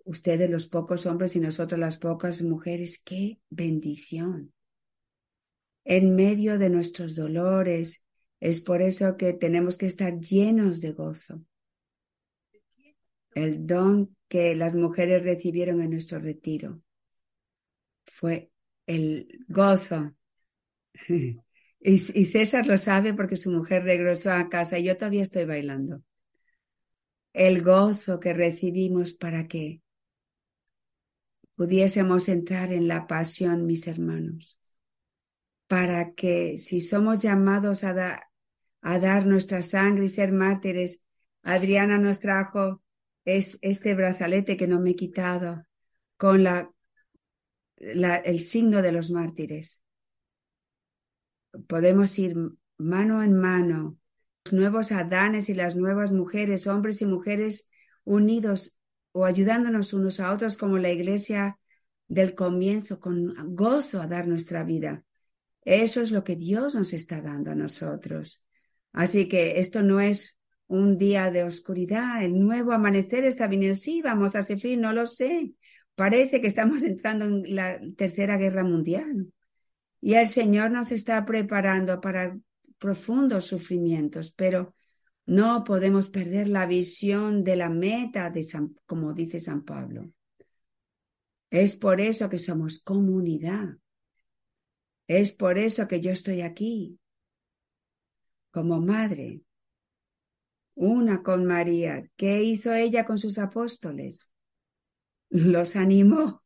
ustedes 0.04 0.50
los 0.50 0.66
pocos 0.66 1.06
hombres 1.06 1.36
y 1.36 1.40
nosotros 1.40 1.80
las 1.80 2.00
pocas 2.00 2.42
mujeres, 2.42 3.00
qué 3.04 3.40
bendición. 3.52 4.52
En 5.86 6.16
medio 6.16 6.58
de 6.58 6.72
nuestros 6.72 7.16
dolores, 7.16 8.04
es 8.40 8.62
por 8.62 8.82
eso 8.82 9.16
que 9.16 9.34
tenemos 9.34 9.78
que 9.78 9.86
estar 9.86 10.20
llenos 10.20 10.82
de 10.82 10.94
gozo. 10.94 11.46
El 13.36 13.68
don 13.68 14.18
que 14.28 14.56
las 14.56 14.74
mujeres 14.74 15.22
recibieron 15.22 15.84
en 15.84 15.92
nuestro 15.92 16.18
retiro 16.18 16.82
fue 18.06 18.52
el 18.88 19.46
gozo. 19.48 20.14
Y, 21.84 21.98
César 21.98 22.68
lo 22.68 22.78
sabe 22.78 23.16
porque 23.16 23.36
su 23.38 23.50
mujer 23.50 23.84
regresó 23.84 24.32
a 24.32 24.50
casa 24.50 24.78
y 24.78 24.84
yo 24.84 24.98
todavía 24.98 25.24
estoy 25.24 25.46
bailando. 25.46 26.04
El 27.34 27.64
gozo 27.64 28.20
que 28.20 28.36
recibimos 28.36 29.14
para 29.14 29.48
qué? 29.48 29.82
pudiésemos 31.62 32.28
entrar 32.28 32.74
en 32.74 32.88
la 32.88 33.06
pasión, 33.06 33.68
mis 33.68 33.86
hermanos, 33.86 34.60
para 35.68 36.16
que 36.16 36.58
si 36.58 36.82
somos 36.82 37.22
llamados 37.22 37.84
a, 37.84 38.28
a 38.82 39.00
dar 39.00 39.28
nuestra 39.28 39.62
sangre 39.62 40.06
y 40.06 40.10
ser 40.10 40.32
mártires, 40.32 41.04
Adriana 41.44 42.00
nos 42.00 42.20
trajo 42.20 42.82
es 43.26 43.60
este 43.62 43.94
brazalete 43.94 44.58
que 44.58 44.66
no 44.66 44.80
me 44.80 44.90
he 44.90 44.96
quitado 44.96 45.68
con 46.18 46.42
la, 46.42 46.71
el 47.82 48.39
signo 48.39 48.82
de 48.82 48.91
los 48.91 49.12
mártires. 49.12 49.82
Podemos 51.67 52.17
ir 52.20 52.36
mano 52.78 53.24
en 53.24 53.34
mano, 53.34 53.98
los 54.46 54.54
nuevos 54.54 54.91
Adanes 54.91 55.50
y 55.50 55.54
las 55.54 55.76
nuevas 55.76 56.12
mujeres, 56.12 56.67
hombres 56.67 57.02
y 57.02 57.06
mujeres 57.06 57.67
unidos 58.04 58.78
o 59.12 59.26
ayudándonos 59.26 59.94
unos 59.94 60.20
a 60.20 60.34
otros 60.34 60.58
como 60.58 60.78
la 60.78 60.91
iglesia 60.91 61.60
del 62.08 62.36
comienzo, 62.36 63.00
con 63.00 63.56
gozo 63.56 64.02
a 64.02 64.08
dar 64.08 64.28
nuestra 64.28 64.63
vida. 64.63 65.04
Eso 65.63 66.02
es 66.02 66.12
lo 66.12 66.24
que 66.24 66.36
Dios 66.36 66.76
nos 66.76 66.94
está 66.94 67.22
dando 67.22 67.52
a 67.52 67.56
nosotros. 67.56 68.46
Así 68.94 69.28
que 69.28 69.60
esto 69.60 69.82
no 69.82 70.00
es 70.00 70.38
un 70.67 70.98
día 70.98 71.32
de 71.32 71.44
oscuridad, 71.44 72.24
el 72.24 72.39
nuevo 72.39 72.72
amanecer 72.72 73.26
está 73.26 73.48
viniendo. 73.48 73.76
Sí, 73.76 74.02
vamos 74.02 74.36
a 74.36 74.44
sufrir, 74.44 74.80
no 74.80 74.94
lo 74.94 75.06
sé. 75.06 75.54
Parece 75.95 76.41
que 76.41 76.47
estamos 76.47 76.84
entrando 76.84 77.25
en 77.25 77.56
la 77.56 77.80
tercera 77.95 78.38
guerra 78.38 78.63
mundial. 78.63 79.32
Y 79.99 80.15
el 80.15 80.27
Señor 80.27 80.71
nos 80.71 80.91
está 80.91 81.25
preparando 81.25 82.01
para 82.01 82.38
profundos 82.80 83.45
sufrimientos, 83.45 84.32
pero 84.32 84.73
no 85.25 85.63
podemos 85.63 86.10
perder 86.10 86.47
la 86.47 86.65
visión 86.65 87.43
de 87.43 87.56
la 87.56 87.69
meta, 87.69 88.32
de 88.32 88.45
como 88.86 89.13
dice 89.13 89.39
San 89.39 89.63
Pablo. 89.63 90.12
Es 91.51 91.75
por 91.75 92.01
eso 92.01 92.30
que 92.30 92.39
somos 92.39 92.82
comunidad. 92.82 93.77
Es 95.08 95.32
por 95.34 95.58
eso 95.58 95.88
que 95.88 95.99
yo 95.99 96.12
estoy 96.12 96.41
aquí 96.41 96.97
como 98.49 98.82
madre, 98.82 99.41
una 100.75 101.21
con 101.21 101.45
María. 101.45 102.10
¿Qué 102.15 102.43
hizo 102.43 102.73
ella 102.73 103.06
con 103.06 103.17
sus 103.17 103.38
apóstoles? 103.38 104.31
Los 105.32 105.76
animó 105.76 106.44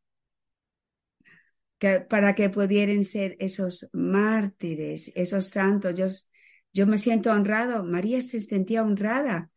para 2.10 2.36
que 2.36 2.50
pudieran 2.50 3.04
ser 3.04 3.36
esos 3.40 3.90
mártires, 3.94 5.12
esos 5.16 5.48
santos. 5.48 5.94
Yo, 5.96 6.08
yo 6.74 6.88
me 6.88 6.98
siento 6.98 7.32
honrado. 7.32 7.84
María 7.84 8.22
se 8.22 8.40
sentía 8.40 8.84
honrada 8.84 9.52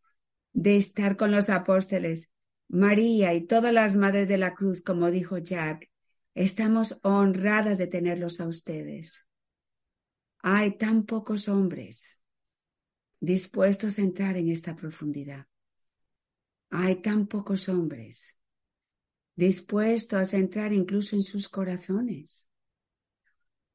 de 0.52 0.76
estar 0.76 1.16
con 1.16 1.30
los 1.30 1.48
apóstoles. 1.48 2.30
María 2.68 3.32
y 3.34 3.46
todas 3.46 3.72
las 3.72 3.94
madres 3.94 4.28
de 4.28 4.38
la 4.38 4.54
cruz, 4.54 4.82
como 4.82 5.10
dijo 5.10 5.38
Jack, 5.38 5.88
Estamos 6.34 7.00
honradas 7.02 7.78
de 7.78 7.88
tenerlos 7.88 8.40
a 8.40 8.46
ustedes. 8.46 9.26
Hay 10.40 10.78
tan 10.78 11.04
pocos 11.04 11.48
hombres 11.48 12.20
dispuestos 13.18 13.98
a 13.98 14.02
entrar 14.02 14.36
en 14.36 14.48
esta 14.48 14.76
profundidad. 14.76 15.46
Hay 16.70 17.02
tan 17.02 17.26
pocos 17.26 17.68
hombres 17.68 18.37
dispuestos 19.38 20.34
a 20.34 20.36
entrar 20.36 20.72
incluso 20.72 21.14
en 21.14 21.22
sus 21.22 21.48
corazones. 21.48 22.44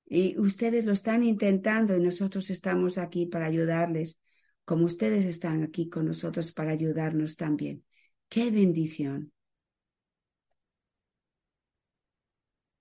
Y 0.06 0.38
ustedes 0.38 0.84
lo 0.84 0.92
están 0.92 1.24
intentando 1.24 1.96
y 1.96 2.02
nosotros 2.02 2.50
estamos 2.50 2.98
aquí 2.98 3.28
para 3.28 3.46
ayudarles, 3.46 4.20
como 4.66 4.84
ustedes 4.84 5.26
están 5.26 5.64
aquí 5.64 5.88
con 5.88 6.06
nosotros 6.06 6.52
para 6.52 6.72
ayudarnos 6.72 7.38
también. 7.38 7.86
¡Qué 8.28 8.52
bendición! 8.52 9.32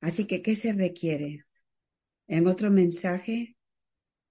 Así 0.00 0.26
que, 0.26 0.42
¿qué 0.42 0.56
se 0.56 0.72
requiere? 0.72 1.44
En 2.26 2.48
otro 2.48 2.68
mensaje, 2.72 3.56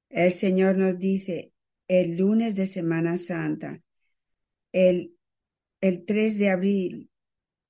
el 0.09 0.33
Señor 0.33 0.75
nos 0.75 0.99
dice, 0.99 1.53
el 1.87 2.17
lunes 2.17 2.57
de 2.57 2.67
Semana 2.67 3.15
Santa, 3.15 3.81
el, 4.73 5.15
el 5.79 6.03
3 6.03 6.37
de 6.37 6.49
abril 6.49 7.10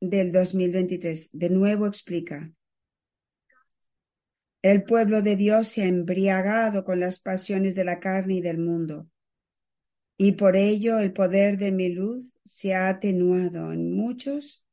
del 0.02 0.32
2023, 0.32 1.30
de 1.32 1.50
nuevo 1.50 1.86
explica, 1.88 2.52
el 4.62 4.84
pueblo 4.84 5.22
de 5.22 5.36
Dios 5.36 5.70
se 5.70 5.84
ha 5.84 5.88
embriagado 5.88 6.84
con 6.84 7.00
las 7.00 7.20
pasiones 7.20 7.74
de 7.76 7.86
la 7.86 8.00
carne 8.00 8.36
y 8.36 8.42
del 8.42 8.58
mundo, 8.58 9.08
y 10.18 10.34
por 10.34 10.56
ello 10.56 11.00
el 11.00 11.14
poder 11.14 11.58
de 11.58 11.72
mi 11.72 11.90
luz 11.90 12.36
se 12.44 12.74
ha 12.74 12.90
atenuado 12.90 13.72
en 13.72 13.94
muchos 13.96 14.66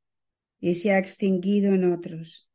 y 0.60 0.74
se 0.74 0.92
ha 0.92 0.98
extinguido 0.98 1.72
en 1.72 1.92
otros. 1.92 2.50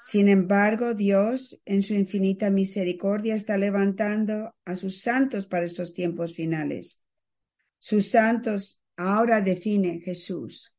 Sin 0.00 0.28
embargo, 0.28 0.94
Dios, 0.94 1.60
en 1.66 1.82
su 1.82 1.92
infinita 1.94 2.50
misericordia, 2.50 3.34
está 3.34 3.58
levantando 3.58 4.56
a 4.64 4.74
sus 4.74 5.02
santos 5.02 5.46
para 5.46 5.66
estos 5.66 5.92
tiempos 5.92 6.34
finales. 6.34 7.02
Sus 7.78 8.08
santos 8.08 8.80
ahora 8.96 9.40
define 9.40 10.00
Jesús, 10.00 10.74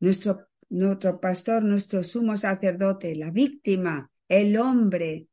nuestro 0.00 0.46
nuestro 0.68 1.20
pastor, 1.20 1.62
nuestro 1.62 2.02
sumo 2.02 2.36
sacerdote, 2.36 3.14
la 3.14 3.30
víctima, 3.30 4.10
el 4.28 4.56
hombre, 4.56 5.28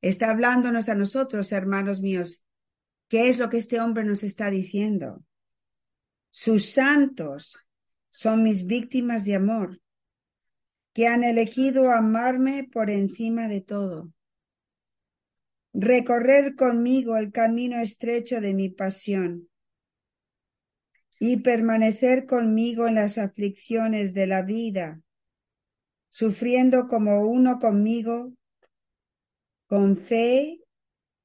está 0.00 0.30
hablándonos 0.30 0.88
a 0.88 0.94
nosotros, 0.94 1.52
hermanos 1.52 2.00
míos. 2.00 2.44
¿Qué 3.08 3.28
es 3.28 3.38
lo 3.38 3.48
que 3.48 3.58
este 3.58 3.80
hombre 3.80 4.04
nos 4.04 4.22
está 4.22 4.50
diciendo? 4.50 5.24
Sus 6.30 6.70
santos 6.70 7.58
son 8.10 8.42
mis 8.42 8.66
víctimas 8.66 9.24
de 9.24 9.34
amor, 9.34 9.80
que 10.94 11.06
han 11.06 11.24
elegido 11.24 11.90
amarme 11.90 12.68
por 12.70 12.90
encima 12.90 13.48
de 13.48 13.60
todo. 13.60 14.12
Recorrer 15.74 16.54
conmigo 16.54 17.16
el 17.16 17.32
camino 17.32 17.78
estrecho 17.80 18.40
de 18.40 18.54
mi 18.54 18.68
pasión 18.68 19.48
y 21.24 21.36
permanecer 21.36 22.26
conmigo 22.26 22.88
en 22.88 22.96
las 22.96 23.16
aflicciones 23.16 24.12
de 24.12 24.26
la 24.26 24.42
vida, 24.42 25.00
sufriendo 26.08 26.88
como 26.88 27.20
uno 27.20 27.60
conmigo, 27.60 28.32
con 29.68 29.96
fe, 29.96 30.64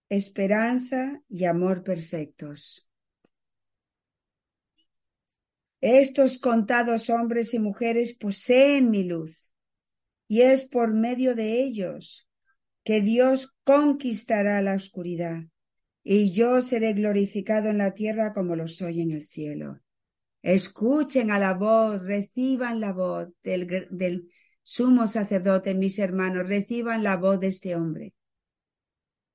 esperanza 0.07 1.23
y 1.27 1.45
amor 1.45 1.83
perfectos. 1.83 2.87
Estos 5.81 6.37
contados 6.37 7.09
hombres 7.09 7.55
y 7.55 7.59
mujeres 7.59 8.15
poseen 8.15 8.91
mi 8.91 9.03
luz, 9.03 9.51
y 10.27 10.41
es 10.41 10.65
por 10.65 10.93
medio 10.93 11.33
de 11.33 11.63
ellos 11.63 12.29
que 12.83 13.01
Dios 13.01 13.57
conquistará 13.63 14.61
la 14.61 14.75
oscuridad, 14.75 15.41
y 16.03 16.33
yo 16.33 16.61
seré 16.61 16.93
glorificado 16.93 17.69
en 17.69 17.79
la 17.79 17.95
tierra 17.95 18.35
como 18.35 18.55
lo 18.55 18.67
soy 18.67 19.01
en 19.01 19.09
el 19.09 19.25
cielo. 19.25 19.81
Escuchen 20.41 21.31
a 21.31 21.39
la 21.39 21.53
voz, 21.53 22.01
reciban 22.03 22.79
la 22.79 22.93
voz 22.93 23.27
del, 23.43 24.29
sumo 24.61 25.07
sacerdote, 25.07 25.75
mis 25.75 25.97
hermanos, 25.99 26.47
reciban 26.47 27.03
la 27.03 27.17
voz 27.17 27.39
de 27.39 27.47
este 27.47 27.75
hombre. 27.75 28.13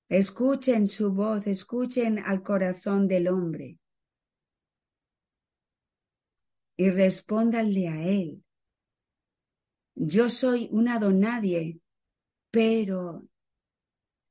Escuchen 0.08 0.88
su 0.88 1.12
voz, 1.12 1.46
escuchen 1.46 2.18
al 2.18 2.42
corazón 2.42 3.08
del 3.08 3.28
hombre. 3.28 3.78
Y 6.76 6.90
respóndanle 6.90 7.88
a 7.88 8.02
él. 8.02 8.42
Yo 9.94 10.30
soy 10.30 10.68
una 10.70 10.98
donadie, 10.98 11.80
pero 12.50 13.28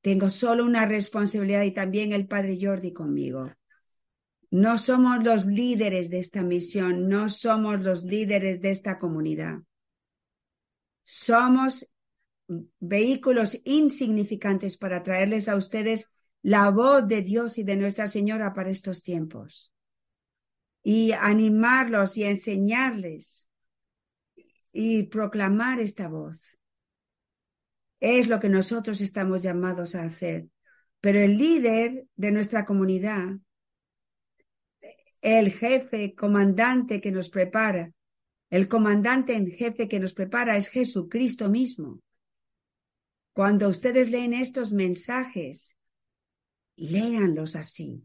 tengo 0.01 0.29
solo 0.29 0.65
una 0.65 0.85
responsabilidad 0.85 1.63
y 1.63 1.71
también 1.71 2.11
el 2.11 2.27
padre 2.27 2.57
Jordi 2.59 2.93
conmigo. 2.93 3.51
No 4.51 4.77
somos 4.77 5.23
los 5.23 5.45
líderes 5.45 6.09
de 6.09 6.19
esta 6.19 6.43
misión, 6.43 7.07
no 7.07 7.29
somos 7.29 7.79
los 7.79 8.03
líderes 8.03 8.61
de 8.61 8.71
esta 8.71 8.99
comunidad. 8.99 9.59
Somos 11.03 11.89
vehículos 12.79 13.57
insignificantes 13.63 14.75
para 14.75 15.03
traerles 15.03 15.47
a 15.47 15.55
ustedes 15.55 16.13
la 16.41 16.69
voz 16.69 17.07
de 17.07 17.21
Dios 17.21 17.57
y 17.57 17.63
de 17.63 17.77
Nuestra 17.77 18.09
Señora 18.09 18.53
para 18.53 18.69
estos 18.69 19.03
tiempos. 19.03 19.71
Y 20.83 21.13
animarlos 21.13 22.17
y 22.17 22.23
enseñarles 22.23 23.47
y 24.73 25.03
proclamar 25.03 25.79
esta 25.79 26.09
voz. 26.09 26.59
Es 28.01 28.27
lo 28.27 28.41
que 28.41 28.49
nosotros 28.49 28.99
estamos 28.99 29.43
llamados 29.43 29.95
a 29.95 30.03
hacer. 30.03 30.49
Pero 30.99 31.19
el 31.19 31.37
líder 31.37 32.05
de 32.15 32.31
nuestra 32.31 32.65
comunidad 32.65 33.37
el 35.21 35.51
jefe 35.51 36.15
comandante 36.15 36.99
que 36.99 37.11
nos 37.11 37.29
prepara, 37.29 37.91
el 38.49 38.67
comandante 38.67 39.35
en 39.35 39.49
jefe 39.51 39.87
que 39.87 39.99
nos 39.99 40.13
prepara 40.13 40.57
es 40.57 40.69
Jesucristo 40.69 41.49
mismo. 41.49 42.01
Cuando 43.33 43.69
ustedes 43.69 44.09
leen 44.09 44.33
estos 44.33 44.73
mensajes, 44.73 45.77
léanlos 46.75 47.55
así, 47.55 48.03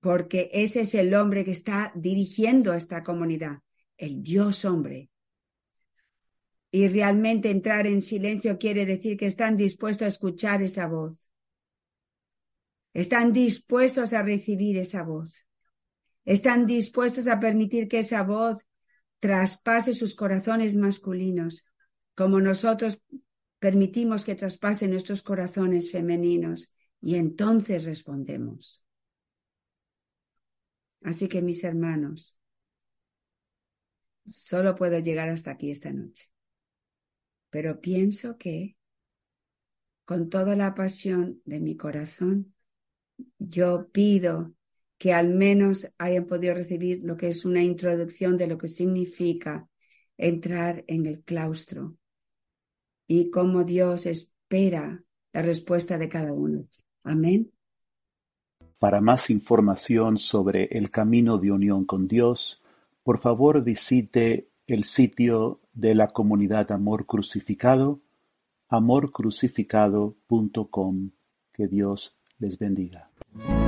porque 0.00 0.48
ese 0.52 0.82
es 0.82 0.94
el 0.94 1.12
hombre 1.14 1.44
que 1.44 1.50
está 1.50 1.92
dirigiendo 1.94 2.72
a 2.72 2.76
esta 2.76 3.02
comunidad, 3.02 3.58
el 3.98 4.22
Dios 4.22 4.64
hombre. 4.64 5.10
Y 6.70 6.88
realmente 6.88 7.50
entrar 7.50 7.86
en 7.86 8.00
silencio 8.00 8.58
quiere 8.58 8.86
decir 8.86 9.16
que 9.16 9.26
están 9.26 9.56
dispuestos 9.56 10.06
a 10.06 10.08
escuchar 10.08 10.62
esa 10.62 10.86
voz 10.86 11.30
están 12.96 13.34
dispuestos 13.34 14.14
a 14.14 14.22
recibir 14.22 14.78
esa 14.78 15.02
voz. 15.02 15.46
Están 16.24 16.64
dispuestos 16.64 17.28
a 17.28 17.38
permitir 17.38 17.88
que 17.88 17.98
esa 17.98 18.22
voz 18.22 18.66
traspase 19.20 19.92
sus 19.92 20.14
corazones 20.14 20.76
masculinos, 20.76 21.66
como 22.14 22.40
nosotros 22.40 23.02
permitimos 23.58 24.24
que 24.24 24.34
traspase 24.34 24.88
nuestros 24.88 25.20
corazones 25.22 25.92
femeninos, 25.92 26.72
y 27.02 27.16
entonces 27.16 27.84
respondemos. 27.84 28.86
Así 31.02 31.28
que 31.28 31.42
mis 31.42 31.64
hermanos, 31.64 32.38
solo 34.24 34.74
puedo 34.74 34.98
llegar 35.00 35.28
hasta 35.28 35.50
aquí 35.50 35.70
esta 35.70 35.92
noche, 35.92 36.30
pero 37.50 37.78
pienso 37.82 38.38
que 38.38 38.78
con 40.06 40.30
toda 40.30 40.56
la 40.56 40.74
pasión 40.74 41.42
de 41.44 41.60
mi 41.60 41.76
corazón, 41.76 42.55
yo 43.38 43.88
pido 43.90 44.56
que 44.98 45.12
al 45.12 45.28
menos 45.28 45.92
hayan 45.98 46.26
podido 46.26 46.54
recibir 46.54 47.02
lo 47.04 47.16
que 47.16 47.28
es 47.28 47.44
una 47.44 47.62
introducción 47.62 48.38
de 48.38 48.46
lo 48.46 48.58
que 48.58 48.68
significa 48.68 49.68
entrar 50.16 50.84
en 50.86 51.06
el 51.06 51.22
claustro 51.22 51.96
y 53.06 53.30
cómo 53.30 53.64
Dios 53.64 54.06
espera 54.06 55.02
la 55.32 55.42
respuesta 55.42 55.98
de 55.98 56.08
cada 56.08 56.32
uno. 56.32 56.66
Amén. 57.04 57.52
Para 58.78 59.00
más 59.00 59.30
información 59.30 60.18
sobre 60.18 60.64
el 60.70 60.90
camino 60.90 61.38
de 61.38 61.52
unión 61.52 61.84
con 61.84 62.08
Dios, 62.08 62.62
por 63.02 63.18
favor 63.18 63.62
visite 63.62 64.48
el 64.66 64.84
sitio 64.84 65.60
de 65.72 65.94
la 65.94 66.08
comunidad 66.08 66.72
Amor 66.72 67.06
Crucificado, 67.06 68.00
amorcrucificado.com. 68.68 71.10
Que 71.52 71.68
Dios 71.68 72.16
les 72.38 72.58
bendiga. 72.58 73.08
Thank 73.38 73.60
you. 73.60 73.65